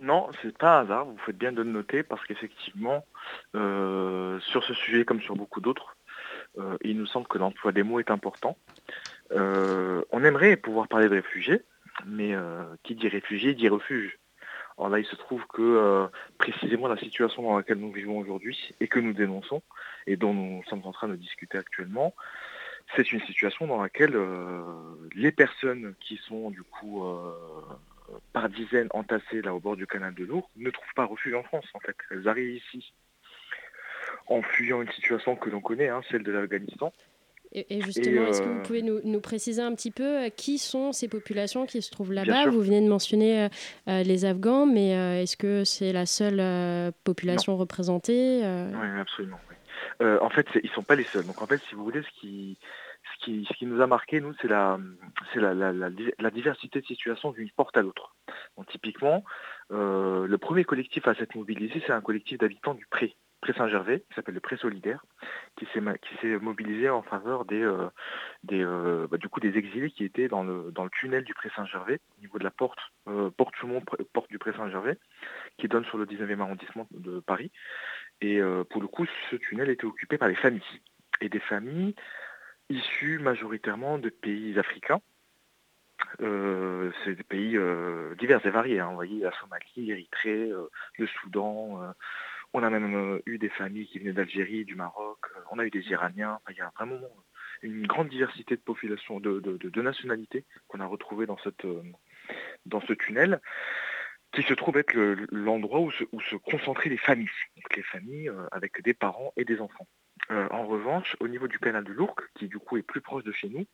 [0.01, 3.03] Non, c'est pas un hasard, vous faites bien de le noter parce qu'effectivement,
[3.55, 5.97] euh, sur ce sujet comme sur beaucoup d'autres,
[6.57, 8.55] euh, il nous semble que l'emploi des mots est important.
[9.31, 11.61] Euh, on aimerait pouvoir parler de réfugiés,
[12.05, 14.17] mais euh, qui dit réfugié dit refuge.
[14.77, 16.07] Alors là, il se trouve que
[16.37, 19.61] précisément la situation dans laquelle nous vivons aujourd'hui et que nous dénonçons
[20.07, 22.15] et dont nous sommes en train de discuter actuellement,
[22.95, 24.17] c'est une situation dans laquelle
[25.15, 27.03] les personnes qui sont du coup
[28.31, 31.43] par dizaines entassées là au bord du canal de Lourdes ne trouvent pas refuge en
[31.43, 31.97] France en fait.
[32.09, 32.93] Elles arrivent ici
[34.27, 36.93] en fuyant une situation que l'on connaît, hein, celle de l'Afghanistan.
[37.51, 40.91] Et, justement, est-ce que vous euh, pouvez nous, préciser un petit peu euh, qui sont
[40.91, 42.49] ces populations qui se trouvent là-bas?
[42.49, 43.49] Vous venez de mentionner
[43.87, 44.91] euh, les Afghans, mais
[45.23, 49.39] est-ce que c'est la seule population représentée Oui, absolument.
[49.99, 51.25] en fait, ils ne sont pas les seuls.
[51.25, 52.59] Donc en fait, si vous voulez, ce qui,
[53.13, 54.77] ce qui, ce qui nous a marqué, nous, c'est la,
[55.35, 58.15] la, la, la, diversité de situations d'une porte à l'autre.
[58.57, 59.23] Donc typiquement,
[59.71, 64.15] le premier collectif à s'être mobilisé, c'est un collectif d'habitants du Pré, Pré Saint-Gervais, qui
[64.15, 65.05] s'appelle le Pré Solidaire,
[65.55, 67.87] qui s'est mobilisé en faveur des, euh,
[68.43, 71.99] des euh, bah, du coup des exilés qui étaient dans le, tunnel du Pré Saint-Gervais,
[72.17, 74.97] au niveau de la porte, euh, porte du Pré Saint-Gervais,
[75.57, 77.51] qui donne sur le 19e arrondissement de Paris.
[78.21, 80.61] Et pour le coup, ce tunnel était occupé par les familles.
[81.21, 81.95] Et des familles
[82.69, 84.99] issues majoritairement de pays africains,
[86.19, 87.57] c'est des pays
[88.17, 88.81] divers et variés.
[88.81, 90.51] Vous voyez, la Somalie, l'Érythrée,
[90.97, 91.93] le Soudan,
[92.53, 95.65] on a même euh, eu des familles qui venaient d'Algérie, du Maroc, euh, on a
[95.65, 96.99] eu des Iraniens, il y a vraiment
[97.61, 101.83] une grande diversité de populations, de, nationalités qu'on a retrouvées dans, euh,
[102.87, 103.41] ce tunnel
[104.31, 104.93] qui se trouve être
[105.31, 109.87] l'endroit où, se, concentraient les familles, donc les familles avec des parents et des enfants.
[110.29, 113.31] en revanche, au niveau du canal de l'Ourcq, qui du coup est plus proche de
[113.31, 113.65] chez nous,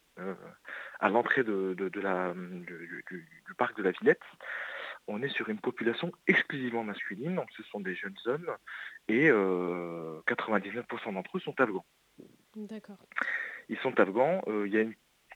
[1.02, 1.76] à l'entrée du,
[3.58, 4.24] parc de la Villette,
[5.08, 8.52] on est sur une population exclusivement masculine, donc ce sont des jeunes hommes,
[9.08, 11.86] et 99% euh, d'entre eux sont afghans.
[12.56, 12.98] D'accord.
[13.70, 14.94] Ils sont afghans, euh, il y a une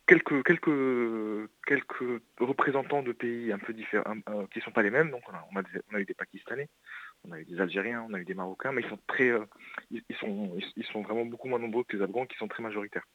[0.08, 4.16] quelques, quelques, quelques représentants de pays un peu différents,
[4.52, 5.12] qui ne sont pas les mêmes.
[5.12, 6.68] Donc on a, on a, eu des Pakistanais,
[7.28, 9.32] on a eu des Algériens, on a eu des Marocains, mais ils sont très,
[9.92, 13.06] ils, sont, ils, sont vraiment beaucoup moins nombreux que les Afghans qui sont très majoritaires.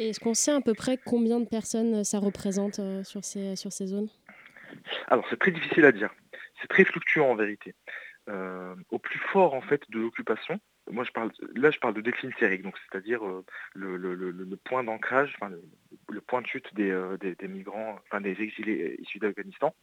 [0.00, 3.72] Et est-ce qu'on sait à peu près combien de personnes ça représente sur ces, sur
[3.72, 4.08] ces zones?
[5.08, 6.10] Alors c'est très difficile à dire.
[6.60, 7.74] C'est très fluctuant en vérité.
[8.28, 10.60] au plus fort en fait de l'occupation,
[10.90, 13.44] moi je parle là je parle de déclin sérique, donc c'est-à-dire euh,
[13.74, 15.36] le, point d'ancrage,
[16.08, 19.74] le, point de chute des, euh, migrants, des exilés issus d'Afghanistan.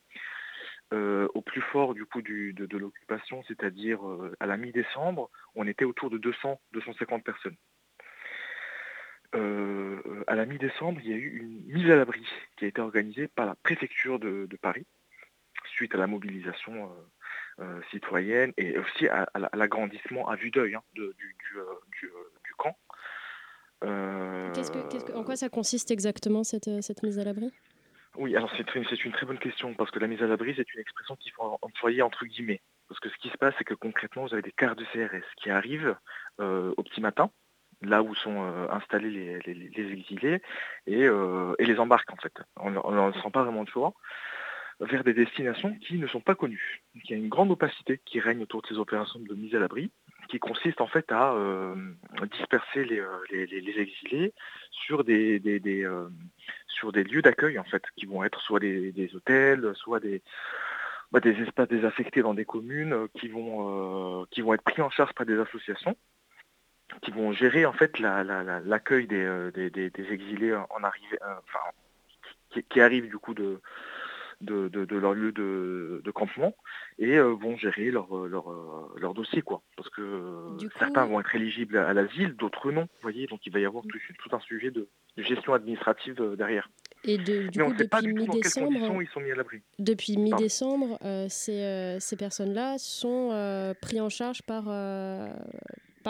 [0.93, 3.99] Euh, au plus fort du coup de, l'occupation, c'est-à-dire
[4.39, 7.57] à la mi-décembre, on était autour de 200-250 personnes.
[10.27, 12.25] À la mi-décembre, il y a eu une mise à l'abri
[12.57, 14.85] qui a été organisée par la préfecture de Paris
[15.77, 16.89] suite à la mobilisation
[17.59, 21.63] euh, citoyenne et aussi à, l'agrandissement à vue d'œil hein, du, euh,
[22.03, 22.11] euh,
[22.55, 22.77] camp.
[25.15, 26.67] en quoi ça consiste exactement cette,
[27.01, 27.51] mise à l'abri?
[28.15, 30.71] Oui, alors c'est une, une, très bonne question parce que la mise à l'abri, c'est
[30.71, 32.61] une expression qu'il faut employer entre guillemets.
[32.89, 35.25] Parce que ce qui se passe, c'est que concrètement, vous avez des quarts de CRS
[35.37, 35.95] qui arrivent
[36.37, 37.31] au petit matin,
[37.81, 40.41] là où sont installés les, exilés,
[40.87, 41.07] et,
[41.59, 42.33] les embarquent en fait.
[42.57, 43.93] On ne sent pas vraiment choix
[44.79, 46.83] vers des destinations qui ne sont pas connues.
[46.95, 49.59] il y a une grande opacité qui règne autour de ces opérations de mise à
[49.59, 49.91] l'abri,
[50.29, 51.75] qui consiste en fait à euh,
[52.31, 54.33] disperser euh, les, exilés
[54.71, 55.41] sur des,
[55.85, 56.09] euh,
[56.93, 60.21] lieux d'accueil en fait, qui vont être soit des, hôtels, soit des,
[61.11, 65.39] bah, des espaces désaffectés dans des communes qui vont être pris en charge par des
[65.39, 65.95] associations
[67.01, 71.19] qui vont gérer en fait l'accueil des, des, exilés en arrivée,
[72.49, 73.61] qui, qui, arrivent du coup de,
[74.41, 76.55] de, leur lieu de, campement
[76.99, 79.41] et euh, vont gérer leur, euh, euh, leur, dossier.
[79.41, 79.61] Quoi.
[79.75, 82.87] Parce que certains vont être éligibles à l'asile, d'autres non.
[83.01, 84.87] Voyez donc il va y avoir tout, un sujet de,
[85.17, 86.69] gestion administrative derrière.
[87.03, 89.61] Et du coup, depuis mi-décembre, ils sont mis à l'abri.
[89.79, 90.97] Depuis mi-décembre,
[91.29, 94.65] ces, ces personnes-là sont prises en charge par,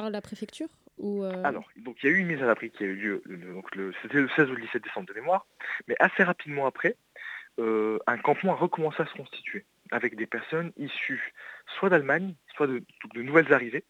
[0.01, 2.87] la préfecture ou Alors, donc il y a eu une mise à l'abri qui a
[2.87, 5.45] eu lieu, donc le, c'était le 16 ou le 17 décembre de mémoire,
[5.87, 6.95] mais assez rapidement après,
[7.59, 11.33] euh, un campement a recommencé à se constituer avec des personnes issues
[11.79, 12.83] soit d'Allemagne, soit de,
[13.15, 13.83] nouvelles arrivées,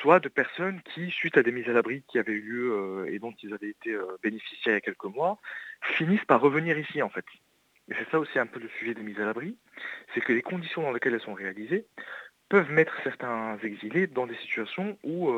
[0.00, 3.12] soit de personnes qui, suite à des mises à l'abri qui avaient eu lieu euh,
[3.12, 5.38] et dont ils avaient été euh, bénéficiaires il y a quelques mois,
[5.82, 7.24] finissent par revenir ici en fait.
[7.90, 9.56] Et c'est ça aussi un peu le sujet des mises à l'abri,
[10.14, 11.86] c'est que les conditions dans lesquelles elles sont réalisées
[12.48, 15.30] peuvent mettre certains exilés dans des situations où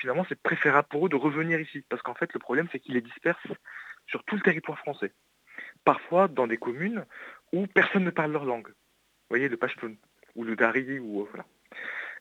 [0.00, 1.84] finalement c'est préférable pour eux de revenir ici.
[1.88, 3.52] Parce qu'en fait le problème c'est qu'ils les dispersent
[4.06, 5.12] sur tout le territoire français
[5.84, 7.04] parfois dans des communes
[7.52, 8.68] où personne ne parle leur langue.
[8.68, 9.94] Vous voyez, le Pashtun
[10.34, 11.44] ou le Dari ou euh, voilà.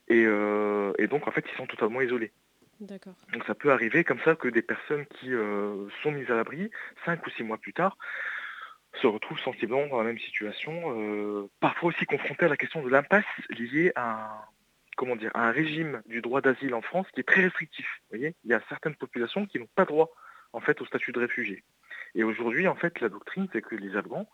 [0.10, 2.32] Euh, et, donc en fait ils sont totalement isolés.
[2.80, 3.14] D'accord.
[3.34, 6.72] Donc ça peut arriver comme ça que des personnes qui euh, sont mises à l'abri,
[7.06, 7.98] cinq ou six mois plus tard,
[9.00, 13.26] se retrouvent sensiblement dans la même situation, parfois aussi confrontées à la question de l'impasse
[13.50, 14.48] liée à
[14.98, 17.88] comment dire, un régime du droit d'asile en France qui est très restrictif.
[18.14, 20.10] Il y a certaines populations qui n'ont pas droit
[20.54, 21.64] en fait au statut de réfugié.
[22.16, 24.28] Et aujourd'hui, en fait, la doctrine, c'est que les Afghans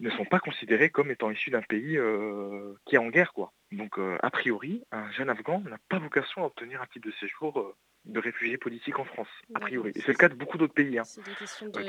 [0.00, 3.32] ne sont pas considérés comme étant issus d'un pays euh, qui est en guerre.
[3.72, 7.14] Donc, euh, a priori, un jeune Afghan n'a pas vocation à obtenir un titre de
[7.14, 7.74] séjour euh,
[8.04, 9.92] de réfugié politique en France, a priori.
[9.94, 10.98] Et c'est le cas de beaucoup d'autres pays.
[10.98, 11.04] Hein.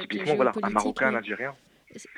[0.01, 1.55] typiquement, voilà, un Marocain, un Algérien.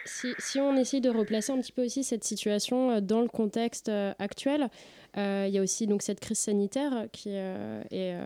[0.06, 4.70] Si, on essaye de replacer un petit peu aussi cette situation dans le contexte actuel,
[5.16, 8.18] il y a aussi donc cette crise sanitaire qui est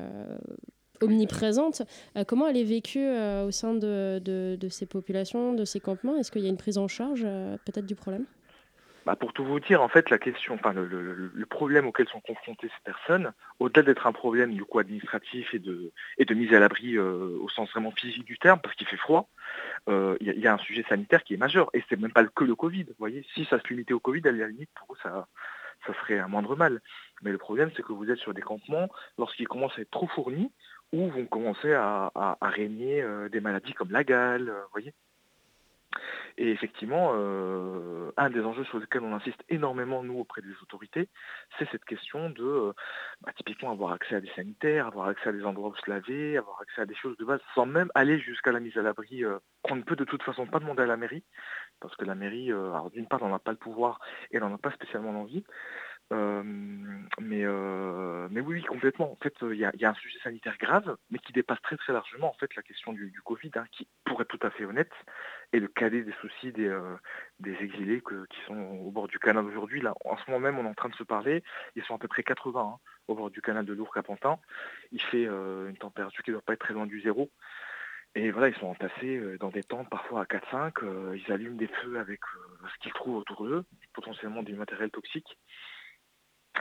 [1.01, 1.82] omniprésente.
[2.17, 6.15] Euh, comment elle est vécue euh, au sein de, ces populations, de ces campements?
[6.17, 8.26] Est-ce qu'il y a une prise en charge euh, peut-être du problème?
[9.06, 12.68] Bah pour tout vous dire, en fait, la question, enfin, le, problème auquel sont confrontées
[12.68, 15.91] ces personnes, au-delà d'être un problème du coup administratif et de,
[16.34, 19.28] mise à l'abri au sens vraiment physique du terme, parce qu'il fait froid,
[19.88, 21.70] il y, a un sujet sanitaire qui est majeur.
[21.74, 22.84] Et c'est même pas que le Covid.
[22.84, 25.28] Vous voyez, si ça se limitait au Covid, à la limite, pour eux, ça,
[25.86, 26.82] ça serait un moindre mal.
[27.22, 30.08] Mais le problème, c'est que vous êtes sur des campements, lorsqu'ils commencent à être trop
[30.08, 30.52] fournis,
[30.93, 34.93] où vont commencer à, régner euh, des maladies comme la gale, euh, voyez.
[36.37, 41.09] Et effectivement, euh, un des enjeux sur lesquels on insiste énormément, nous, auprès des autorités,
[41.57, 42.73] c'est cette question de,
[43.21, 46.37] bah, typiquement, avoir accès à des sanitaires, avoir accès à des endroits où se laver,
[46.37, 49.23] avoir accès à des choses de base, sans même aller jusqu'à la mise à l'abri,
[49.63, 51.23] qu'on ne peut de toute façon pas demander à la mairie,
[51.79, 53.99] parce que la mairie, alors d'une part, n'en a pas le pouvoir
[54.31, 55.43] et n'en a pas spécialement l'envie,
[56.11, 56.43] euh,
[57.21, 59.11] mais, euh, mais oui, complètement.
[59.11, 62.29] En fait, il y, a un sujet sanitaire grave, mais qui dépasse très très largement
[62.29, 64.91] en fait la question du, Covid, hein, qui, pour être tout à fait honnête,
[65.54, 66.95] est le cadet des soucis des, euh,
[67.39, 69.82] des exilés qui sont au bord du canal aujourd'hui.
[69.82, 71.43] Là, en ce moment même, on est en train de se parler.
[71.76, 74.39] Ils sont à peu près 80 hein, au bord du canal de Lourdes-Capentin.
[74.91, 77.30] Il fait une température qui ne doit pas être très loin du zéro.
[78.14, 81.97] Et voilà, ils sont entassés dans des tentes parfois à 4-5, ils allument des feux
[81.97, 82.20] avec
[82.74, 85.38] ce qu'ils trouvent autour d'eux, potentiellement du matériel toxique.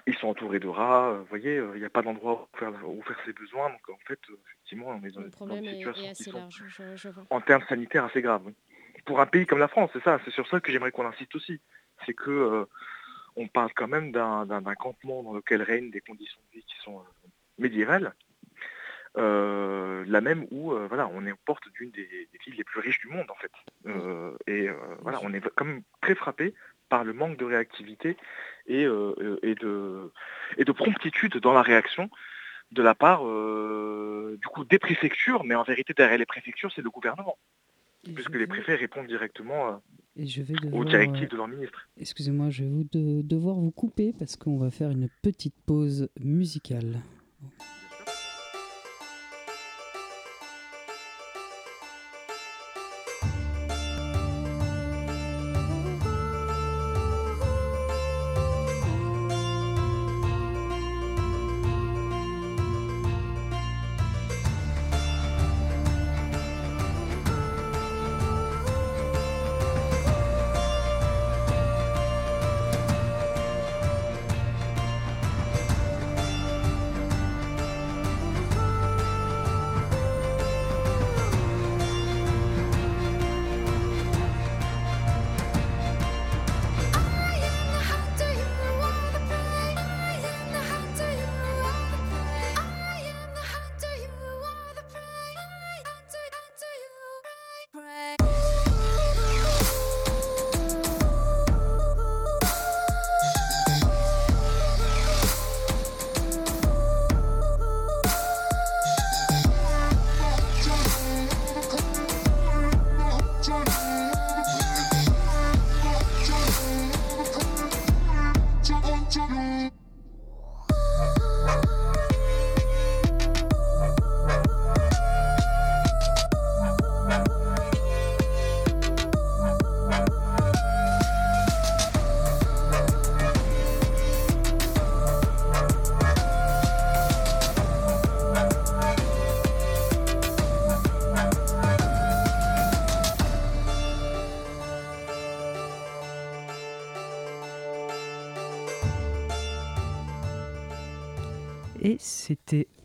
[0.07, 3.03] Ils sont entourés de rats, vous voyez, il n'y a pas d'endroit où faire, où
[3.03, 7.41] faire ses besoins, donc en fait, effectivement, on est dans, une situation qui large, en
[7.41, 8.45] termes sanitaires assez grave.
[9.05, 11.35] Pour un pays comme la France, c'est ça, c'est sur ça que j'aimerais qu'on insiste
[11.35, 11.61] aussi.
[12.07, 12.67] C'est que
[13.37, 17.03] on parle quand même d'un campement dans lequel règnent des conditions de vie qui sont
[17.59, 18.15] médiévales,
[19.17, 22.81] euh, la même où euh, voilà, on est aux portes d'une des, villes les plus
[22.81, 23.51] riches du monde en fait.
[23.87, 24.69] Euh, et
[25.03, 26.55] voilà, on est quand même très frappé
[26.89, 28.17] par le manque de réactivité
[28.67, 30.13] et, et, de,
[30.57, 32.11] et de promptitude dans la réaction
[32.73, 36.91] de la part du coup des préfectures, mais en vérité derrière les préfectures c'est le
[36.91, 37.37] gouvernement,
[38.03, 39.81] puisque les préfets répondent directement
[40.17, 41.89] et je vais aux directives de leur ministre.
[41.97, 42.85] Excusez-moi, je vais vous
[43.23, 47.01] devoir vous couper parce qu'on va faire une petite pause musicale.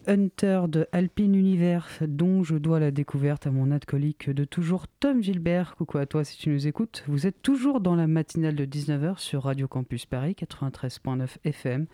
[0.07, 5.21] Hunter de Alpine Univers, dont je dois la découverte à mon alcoolique de toujours, Tom
[5.21, 5.75] Gilbert.
[5.75, 7.03] Coucou à toi si tu nous écoutes.
[7.07, 11.87] Vous êtes toujours dans la matinale de 19h sur Radio Campus Paris 93.9 FM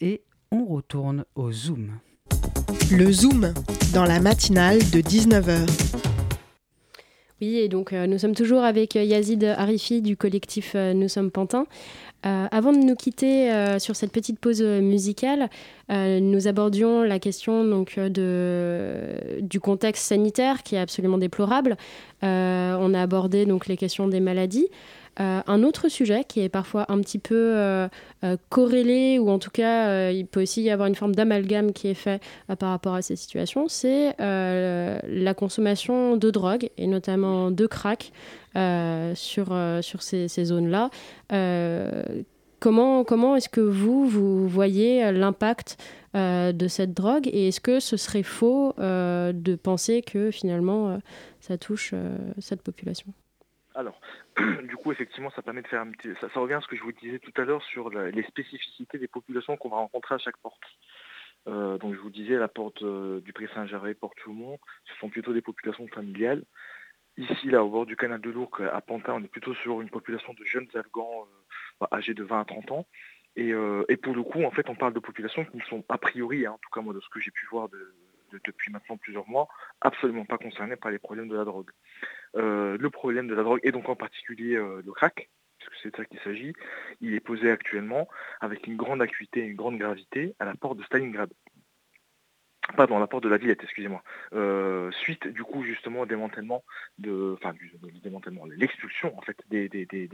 [0.00, 1.98] et on retourne au Zoom.
[2.90, 3.52] Le Zoom,
[3.94, 5.66] dans la matinale de 19h.
[7.42, 11.08] Oui, et donc euh, nous sommes toujours avec euh, Yazid Arifi du collectif euh, Nous
[11.08, 11.66] sommes Pantins.
[12.26, 15.48] Euh, avant de nous quitter euh, sur cette petite pause musicale,
[15.92, 17.62] euh, nous abordions la question
[19.40, 21.76] du contexte sanitaire qui est absolument déplorable.
[22.22, 24.68] on a abordé donc, les questions des maladies.
[25.18, 27.88] Un autre sujet qui est parfois un petit peu
[28.48, 31.94] corrélé, ou en tout cas, il peut aussi y avoir une forme d'amalgame qui est
[31.94, 32.22] fait
[32.58, 38.12] par rapport à ces situations, c'est la consommation de drogue, et notamment de crack,
[38.56, 40.88] euh, sur, euh, sur ces, ces zones-là.
[41.30, 42.02] Euh,
[42.58, 45.76] comment comment est-ce que vous, vous voyez l'impact
[46.14, 50.98] de cette drogue et est-ce que ce serait faux de penser que finalement
[51.40, 51.92] ça touche
[52.38, 53.12] cette population?
[53.76, 54.00] Alors,
[54.64, 56.08] du coup, effectivement, ça permet de faire un petit...
[56.20, 59.08] ça, revient à ce que je vous disais tout à l'heure sur les spécificités des
[59.08, 60.62] populations qu'on va rencontrer à chaque porte.
[61.46, 65.86] donc, je vous disais, la porte du Pré-Saint-Gervais, porte Chaumont, ce sont plutôt des populations
[65.88, 66.42] familiales.
[67.18, 69.88] Ici, là, au bord du canal de l'Ourcq, à Pantin, on est plutôt sur une
[69.88, 71.26] population de jeunes Afghans
[71.82, 72.86] euh, âgés de 20 à 30 ans.
[73.38, 75.96] Euh, et, pour le coup, en fait, on parle de populations qui ne sont a
[75.96, 77.68] priori, hein, en tout cas moi de ce que j'ai pu voir
[78.32, 79.48] depuis maintenant plusieurs mois,
[79.80, 81.70] absolument pas concernées par les problèmes de la drogue.
[82.34, 85.96] Euh, le problème de la drogue, et donc en particulier le crack, puisque c'est de
[85.96, 86.52] ça qu'il s'agit,
[87.00, 88.08] il est posé actuellement
[88.40, 91.30] avec une grande acuité et une grande gravité à la porte de Stalingrad.
[92.74, 94.02] Pardon, la porte de la Villette, excusez-moi,
[94.32, 96.64] euh, suite du coup justement au démantèlement
[96.98, 97.72] de, enfin du,
[98.02, 100.08] démantèlement, l'expulsion en fait des des, des,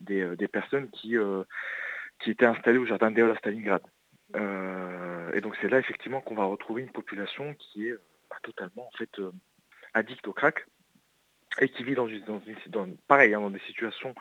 [0.00, 1.44] des, euh, personnes qui euh,
[2.20, 3.82] qui étaient installées au jardin d'Eol à Stalingrad.
[4.34, 7.94] et donc c'est là effectivement qu'on va retrouver une population qui est
[8.30, 9.20] bah, totalement en fait
[9.92, 10.66] addicte au crack
[11.60, 14.14] et qui vit dans, dans, dans pareil hein, dans des situations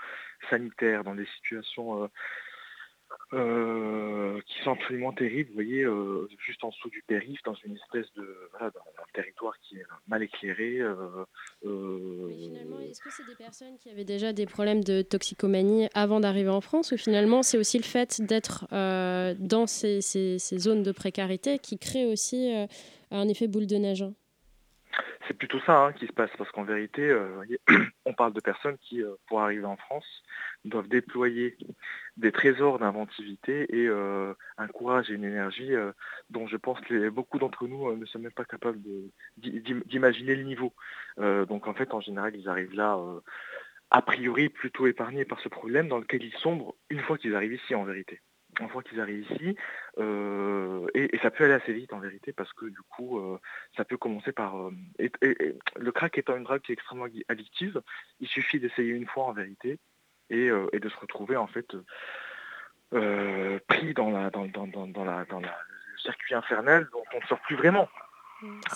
[0.49, 2.09] sanitaires, dans des situations
[3.33, 7.75] euh, qui sont absolument terribles, vous voyez, euh, juste en dessous du périph, dans une
[7.75, 10.81] espèce de voilà, dans un territoire qui est mal éclairés.
[11.63, 16.19] Mais finalement, est-ce que c'est des personnes qui avaient déjà des problèmes de toxicomanie avant
[16.19, 20.91] d'arriver en France ou finalement c'est aussi le fait d'être dans ces, ces, zones de
[20.91, 22.53] précarité qui crée aussi
[23.09, 24.05] un effet boule de neige
[25.27, 27.43] c'est plutôt ça hein, qui se passe, parce qu'en vérité, euh,
[28.05, 30.05] on parle de personnes qui, euh, pour arriver en France,
[30.65, 31.57] doivent déployer
[32.17, 35.73] des trésors d'inventivité et euh, un courage et une énergie
[36.29, 38.79] dont je pense que beaucoup d'entre nous ne sont même pas capables
[39.37, 40.73] d'imaginer le niveau.
[41.17, 42.97] donc en fait, en général, ils arrivent là
[43.91, 47.53] a priori plutôt épargnés par ce problème dans lequel ils sombrent une fois qu'ils arrivent
[47.53, 48.21] ici en vérité
[48.59, 49.55] une fois qu'ils arrivent ici,
[49.99, 53.39] euh, et, ça peut aller assez vite en vérité, parce que du coup, euh,
[53.75, 54.57] ça peut commencer par...
[54.57, 54.71] Euh,
[55.75, 57.81] le crack étant une drogue qui est extrêmement addictive,
[58.19, 59.79] il suffit d'essayer une fois en vérité,
[60.29, 61.75] et, de se retrouver en fait
[63.67, 65.47] pris dans, la, dans, dans, la, dans le
[65.97, 67.87] circuit infernal dont on ne sort plus vraiment.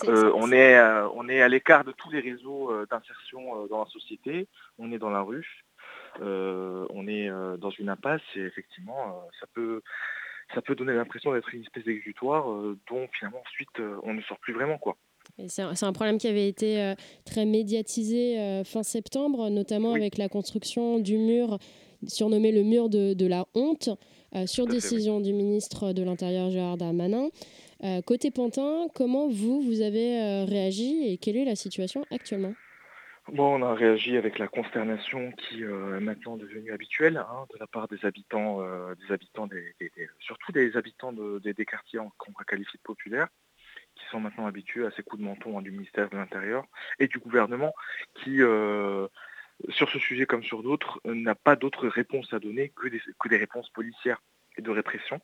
[0.06, 0.80] On, est,
[1.14, 4.46] on est à l'écart de tous les réseaux d'insertion dans la société,
[4.78, 5.67] on est dans la rue, euh,
[6.20, 9.82] on est euh, dans une impasse et effectivement, euh, ça peut
[10.54, 12.46] ça peut donner l'impression d'être une espèce d'exutoire
[12.88, 13.68] dont finalement ensuite
[14.02, 14.96] on ne sort plus vraiment quoi.
[15.46, 16.94] C'est un, problème qui avait été
[17.26, 21.58] très médiatisé fin septembre, notamment avec la construction du mur
[22.06, 23.90] surnommé le mur de, la honte,
[24.46, 27.28] sur décision du ministre de l'Intérieur Gérard Darmanin.
[28.06, 32.54] côté Pantin, comment vous, vous avez réagi et quelle est la situation actuellement?
[33.36, 37.66] On a réagi avec la consternation qui euh, est maintenant devenue habituelle hein, de la
[37.66, 39.58] part des habitants, euh, des
[39.90, 43.28] des, surtout des habitants des, quartiers qu'on va qualifier de populaires,
[43.96, 46.64] qui sont maintenant habitués à ces coups de menton hein, du ministère de l'Intérieur
[46.98, 47.74] et du gouvernement
[48.14, 49.06] qui, euh,
[49.68, 53.68] sur ce sujet comme sur d'autres, n'a pas d'autre réponse à donner que des réponses
[53.70, 54.22] policières
[54.56, 55.20] et de répression.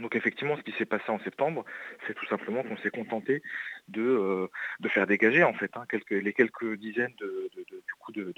[0.00, 1.64] Donc effectivement, ce qui s'est passé en septembre,
[2.06, 3.42] c'est tout simplement qu'on s'est contenté
[3.88, 4.48] de, euh,
[4.88, 8.32] faire dégager en fait hein, les quelques dizaines de, du coup de,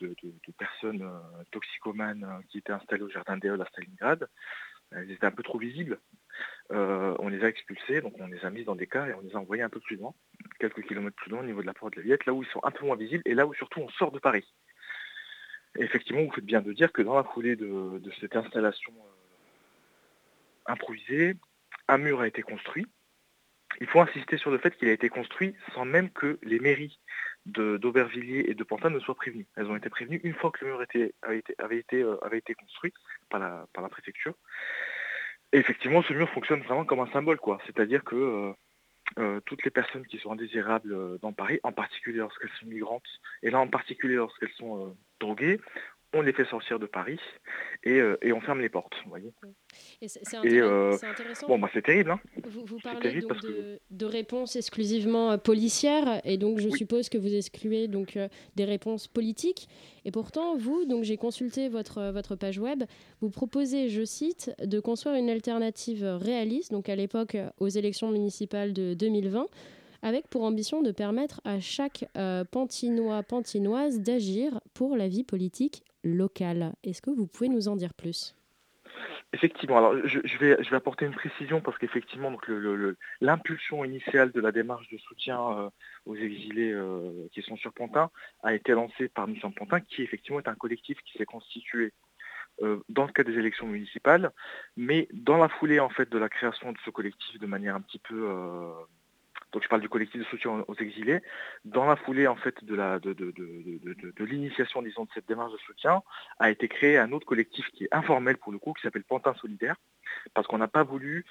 [0.59, 4.29] personnes euh, toxicomanes euh, qui étaient installées au jardin d'Eole à Stalingrad.
[4.93, 5.99] Elles étaient un peu trop visibles.
[6.71, 9.35] on les a expulsés, donc on les a mis dans des cas et on les
[9.35, 10.15] a envoyés un peu plus loin,
[10.61, 12.49] quelques kilomètres plus loin au niveau de la porte de la Villette, là où ils
[12.51, 14.47] sont un peu moins visibles et là où surtout on sort de Paris.
[15.79, 18.93] Et effectivement, vous faites bien de dire que dans la foulée de, cette installation
[20.69, 21.35] improvisé,
[21.89, 22.87] un mur a été construit.
[23.81, 26.99] Il faut insister sur le fait qu'il a été construit sans même que les mairies
[27.47, 29.47] d'Aubervilliers et de Pantin ne soient prévenues.
[29.57, 30.81] Elles ont été prévenues une fois que le mur
[31.23, 32.93] avait, été, euh, avait, été, construit
[33.29, 34.35] par la, par la préfecture.
[35.53, 37.59] Et effectivement, ce mur fonctionne vraiment comme un symbole, quoi.
[37.67, 38.53] C'est-à-dire que euh,
[39.19, 43.07] euh, toutes les personnes qui sont indésirables dans Paris, en particulier lorsqu'elles sont migrantes,
[43.43, 45.61] et là en particulier lorsqu'elles sont droguées,
[46.15, 47.19] on les fait sortir de Paris
[47.85, 48.95] et, euh, on ferme les portes.
[49.05, 49.33] Vous voyez
[50.07, 51.49] c'est euh, intéressant.
[51.49, 52.11] Bon, bah, c'est terrible.
[52.11, 52.21] Hein.
[52.45, 53.33] vous, parlez donc
[53.91, 58.19] de, réponses exclusivement euh, policières et donc je suppose que vous excluez donc
[58.57, 59.69] des réponses politiques.
[60.05, 62.85] Et pourtant, vous, donc j'ai consulté votre, votre page web,
[63.21, 68.73] vous proposez, je cite, de construire une alternative réaliste, donc à l'époque aux élections municipales
[68.73, 69.47] de 2020
[70.03, 72.05] avec pour ambition de permettre à chaque
[72.53, 76.75] pantinois, pantinoise d'agir pour la vie politique locale.
[76.83, 78.35] Est-ce que vous pouvez nous en dire plus?
[79.33, 82.49] Effectivement, alors je, vais, je vais apporter une précision parce qu'effectivement, donc
[83.21, 85.71] l'impulsion initiale de la démarche de soutien euh,
[86.07, 88.11] aux exilés euh, qui sont sur Pantin
[88.43, 91.93] a été lancée par Mission Pantin, qui effectivement est un collectif qui s'est constitué
[92.63, 94.31] euh, dans le cadre des élections municipales,
[94.77, 97.81] mais dans la foulée en fait de la création de ce collectif de manière un
[97.81, 98.31] petit peu
[99.57, 101.23] donc je parle du collectif de soutien aux exilés,
[101.65, 103.15] dans la foulée en fait de la de,
[104.23, 106.03] l'initiation disons de cette démarche de soutien,
[106.39, 109.33] a été créé un autre collectif qui est informel pour le coup, qui s'appelle Pantin
[109.33, 109.77] Solidaire,
[110.35, 111.25] parce qu'on n'a pas voulu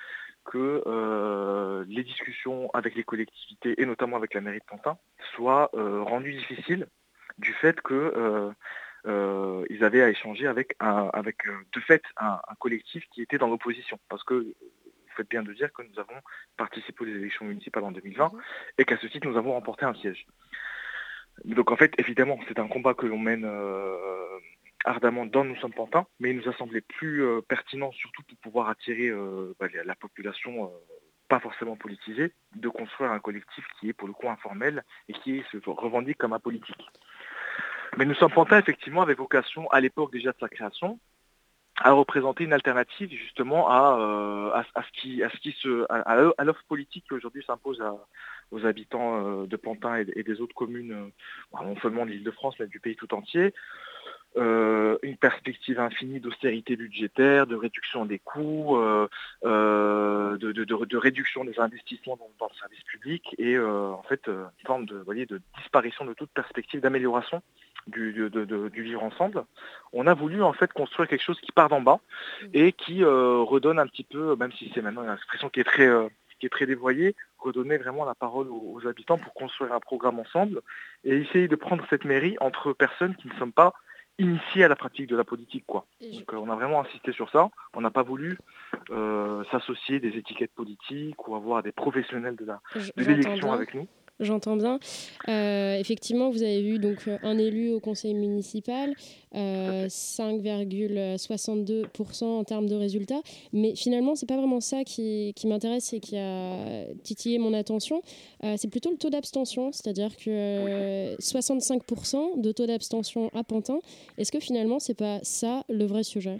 [0.43, 4.97] que euh, les discussions avec les collectivités et notamment avec la mairie de Pantin
[5.36, 6.88] soient euh, rendues difficiles
[7.38, 8.51] du fait que
[9.05, 13.38] euh, ils avaient à échanger avec, un, avec de fait un, un collectif qui était
[13.38, 13.99] dans l'opposition.
[14.09, 14.55] Parce que
[15.16, 16.20] faites bien de dire que nous avons
[16.57, 18.41] participé aux élections municipales en 2020 mhm.
[18.78, 20.26] et qu'à ce titre, nous avons remporté un siège.
[21.43, 24.39] Donc en fait, évidemment, c'est un combat que l'on mène euh,
[24.86, 28.38] ardemment dans Nous sommes Pantins, mais il nous a semblé plus euh, pertinent, surtout pour
[28.38, 30.72] pouvoir attirer euh, bah, la population
[31.28, 35.43] pas forcément politisée, de construire un collectif qui est pour le coup informel et qui
[35.51, 36.88] se revendique comme un politique.
[37.97, 40.99] Mais Nous sommes Pantins, effectivement, avait vocation à l'époque déjà de sa création
[41.78, 46.43] à représenter une alternative justement à, euh, à, ce qui à ce qui se à,
[46.43, 47.82] l'offre politique qui aujourd'hui s'impose
[48.51, 52.67] aux habitants euh, de Pantin et, des autres communes, euh, non seulement de l'Île-de-France mais
[52.67, 53.53] du pays tout entier.
[54.36, 59.07] une perspective infinie d'austérité budgétaire, de réduction des coûts, euh,
[60.38, 65.26] de, réduction des investissements dans, le service public et en fait une forme de, voyez,
[65.26, 67.41] de disparition de toute perspective d'amélioration
[67.88, 69.43] du, du, vivre ensemble.
[69.93, 71.99] On a voulu en fait construire quelque chose qui part d'en bas
[72.41, 72.47] mmh.
[72.53, 75.89] et qui redonne un petit peu, même si c'est maintenant une expression qui est très
[76.39, 80.61] qui est très dévoyée, redonner vraiment la parole aux, habitants pour construire un programme ensemble
[81.03, 83.73] et essayer de prendre cette mairie entre personnes qui ne sont pas
[84.17, 85.65] initié à la pratique de la politique.
[85.67, 85.86] Quoi.
[86.01, 87.49] Donc, euh, on a vraiment insisté sur ça.
[87.73, 88.38] On n'a pas voulu
[88.89, 92.45] euh, s'associer des étiquettes politiques ou avoir des professionnels de
[92.97, 93.88] l'élection avec nous
[94.20, 94.80] j'entends bien.
[95.28, 98.93] Euh, effectivement, vous avez eu donc euh, un élu au conseil municipal,
[99.34, 103.22] 5,62% euh, en termes de résultats.
[103.53, 108.01] Mais finalement, c'est pas vraiment ça qui, m'intéresse et qui a titillé mon attention.
[108.57, 113.80] c'est plutôt le taux d'abstention, c'est-à-dire que 65% de taux d'abstention à Pantin.
[114.18, 116.39] Est-ce que finalement, c'est pas ça le vrai sujet?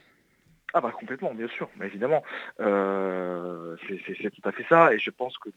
[0.74, 2.24] Ah bah complètement, bien sûr, évidemment,
[2.58, 5.50] c'est tout à fait ça, et je pense que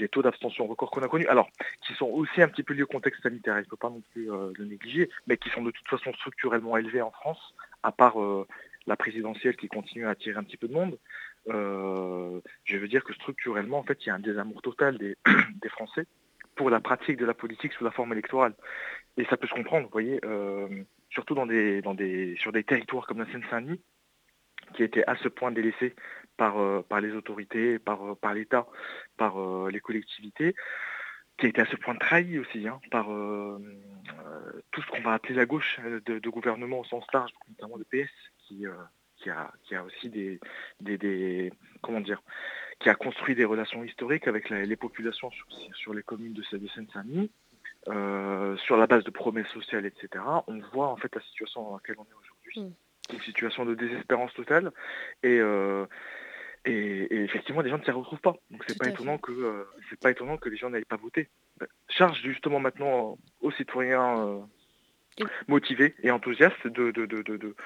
[0.00, 1.48] les taux d'abstention records qu'on a connus, alors
[1.86, 4.02] qui sont aussi un petit peu liés au contexte sanitaire, il ne faut pas non
[4.12, 7.92] plus euh, le négliger, mais qui sont de toute façon structurellement élevés en France, à
[7.92, 8.46] part euh,
[8.86, 10.98] la présidentielle qui continue à attirer un petit peu de monde.
[11.48, 15.16] Euh, je veux dire que structurellement, en fait, il y a un désamour total des,
[15.70, 16.06] Français
[16.56, 18.54] pour la pratique de la politique sous la forme électorale.
[19.16, 20.20] Et ça peut se comprendre, vous voyez,
[21.10, 23.80] surtout dans des, dans des, sur des territoires comme la Seine-Saint-Denis,
[24.74, 25.94] qui étaient à ce point délaissés
[26.36, 28.66] par, par les autorités, par, par l'État,
[29.20, 30.54] par euh, les collectivités,
[31.36, 33.06] qui a été à ce point trahi aussi hein, par
[34.70, 38.10] tout ce qu'on va appeler la gauche de, gouvernement au sens large, notamment le PS,
[38.46, 38.64] qui,
[39.16, 40.38] qui, a, qui a aussi des,
[40.80, 41.52] des,
[41.82, 42.22] comment dire,
[42.78, 45.30] qui a construit des relations historiques avec les populations
[45.72, 47.30] sur, les communes de, Seine-Saint-Denis,
[47.86, 50.22] sur la base de promesses sociales, etc.
[50.46, 52.60] On voit en fait la situation dans laquelle on est aujourd'hui.
[52.60, 53.14] Mmh.
[53.14, 54.72] Une situation de désespérance totale.
[55.22, 55.40] Et,
[56.64, 58.36] et, effectivement, les gens ne s'y retrouvent pas.
[58.50, 61.28] Donc c'est pas étonnant que euh, c'est pas étonnant que les gens n'aillent pas voter.
[61.88, 67.56] Charge justement maintenant aux citoyens euh, motivés et enthousiastes de, de, de, de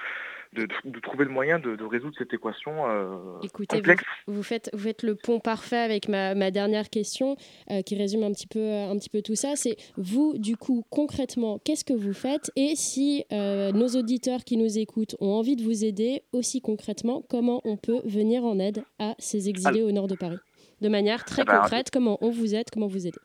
[0.55, 3.83] de, trouver le moyen de, résoudre cette équation euh, Écoutez,
[4.27, 7.37] Vous, faites, vous faites le pont parfait avec ma, ma dernière question
[7.71, 9.57] euh, qui résume un petit peu, euh, un petit peu tout ça.
[9.57, 12.51] C'est vous, du coup, concrètement, qu'est-ce que vous faites?
[12.57, 17.61] Et si nos auditeurs qui nous écoutent ont envie de vous aider, aussi concrètement, comment
[17.65, 20.39] on peut venir en aide à ces exilés au nord de Paris?
[20.81, 23.19] De manière très eh ben, concrète, comment on vous aide, comment vous aidez?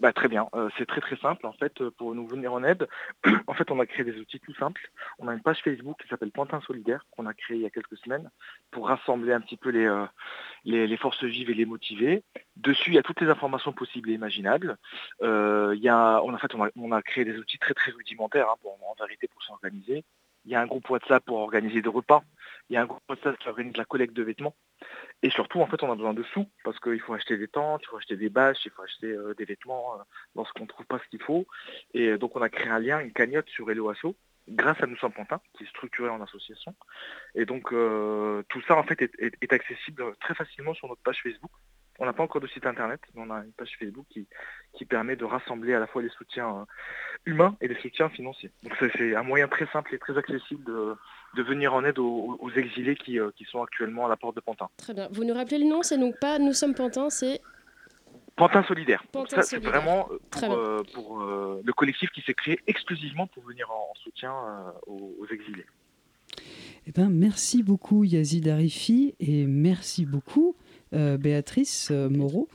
[0.00, 2.62] Bah, très bien, euh, c'est très très simple en fait euh, pour nous venir en
[2.62, 2.86] aide.
[3.46, 4.90] en fait on a créé des outils tout simples.
[5.18, 7.70] On a une page Facebook qui s'appelle Pantin Solidaire qu'on a créée il y a
[7.70, 8.30] quelques semaines
[8.70, 12.22] pour rassembler un petit peu les, euh, forces vives et les motiver.
[12.56, 14.76] Dessus il y a toutes les informations possibles et imaginables.
[15.20, 18.72] il y a, en fait on a, créé des outils très très rudimentaires hein, pour,
[18.74, 20.04] en vérité pour s'organiser.
[20.44, 22.22] Il y a un groupe WhatsApp pour organiser des repas.
[22.70, 24.54] Il y a un groupe WhatsApp qui organise la collecte de vêtements.
[25.22, 27.82] Et surtout, en fait, on a besoin de sous parce qu'il faut acheter des tentes,
[27.84, 30.02] il faut acheter des bâches, il faut acheter euh, des vêtements euh,
[30.36, 31.46] lorsqu'on ne trouve pas ce qu'il faut.
[31.92, 33.92] Et donc, on a créé un lien, une cagnotte sur Hello
[34.50, 36.74] grâce à Nous sommes Pantin, qui est structuré en association.
[37.34, 41.50] Et donc, euh, tout ça, en fait, est, accessible très facilement sur notre page Facebook.
[41.98, 44.26] On n'a pas encore de site internet, mais on a une page Facebook qui,
[44.74, 46.66] qui permet de rassembler à la fois les soutiens
[47.26, 48.50] humains et les soutiens financiers.
[48.62, 50.94] Donc c'est un moyen très simple et très accessible de,
[51.36, 54.40] de venir en aide aux, exilés qui, euh, qui, sont actuellement à la porte de
[54.40, 54.68] Pantin.
[54.76, 55.08] Très bien.
[55.12, 57.40] Vous nous rappelez le nom C'est donc pas Nous sommes Pantin, c'est
[58.36, 59.02] Pantin Solidaire.
[59.28, 60.08] ça, c'est vraiment
[60.44, 64.32] euh, pour, euh, le collectif qui s'est créé exclusivement pour venir en, soutien
[64.86, 65.66] aux, exilés.
[66.86, 70.54] Eh ben, merci beaucoup Yazid Arifi et merci beaucoup
[70.92, 72.48] Béatrice Moreau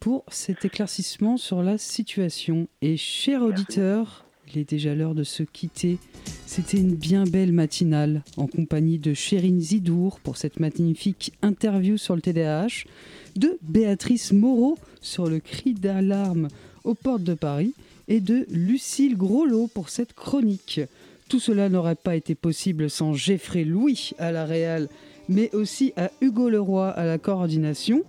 [0.00, 2.68] pour cet éclaircissement sur la situation.
[2.82, 5.98] Et chers auditeurs, il est déjà l'heure de se quitter.
[6.46, 12.14] C'était une bien belle matinale en compagnie de Chérine Zidour pour cette magnifique interview sur
[12.14, 12.84] le TDAH,
[13.36, 16.48] de Béatrice Moreau sur le cri d'alarme
[16.84, 17.74] aux portes de Paris
[18.08, 20.80] et de Lucille Groslot pour cette chronique.
[21.28, 24.88] Tout cela n'aurait pas été possible sans Geoffrey Louis à la Réal,
[25.28, 28.04] mais aussi à Hugo Leroy à la coordination.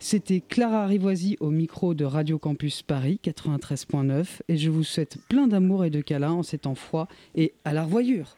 [0.00, 5.48] C'était Clara Rivoisi au micro de Radio Campus Paris 93.9 et je vous souhaite plein
[5.48, 8.26] d'amour et de câlins en ces temps froids et à la revoyure.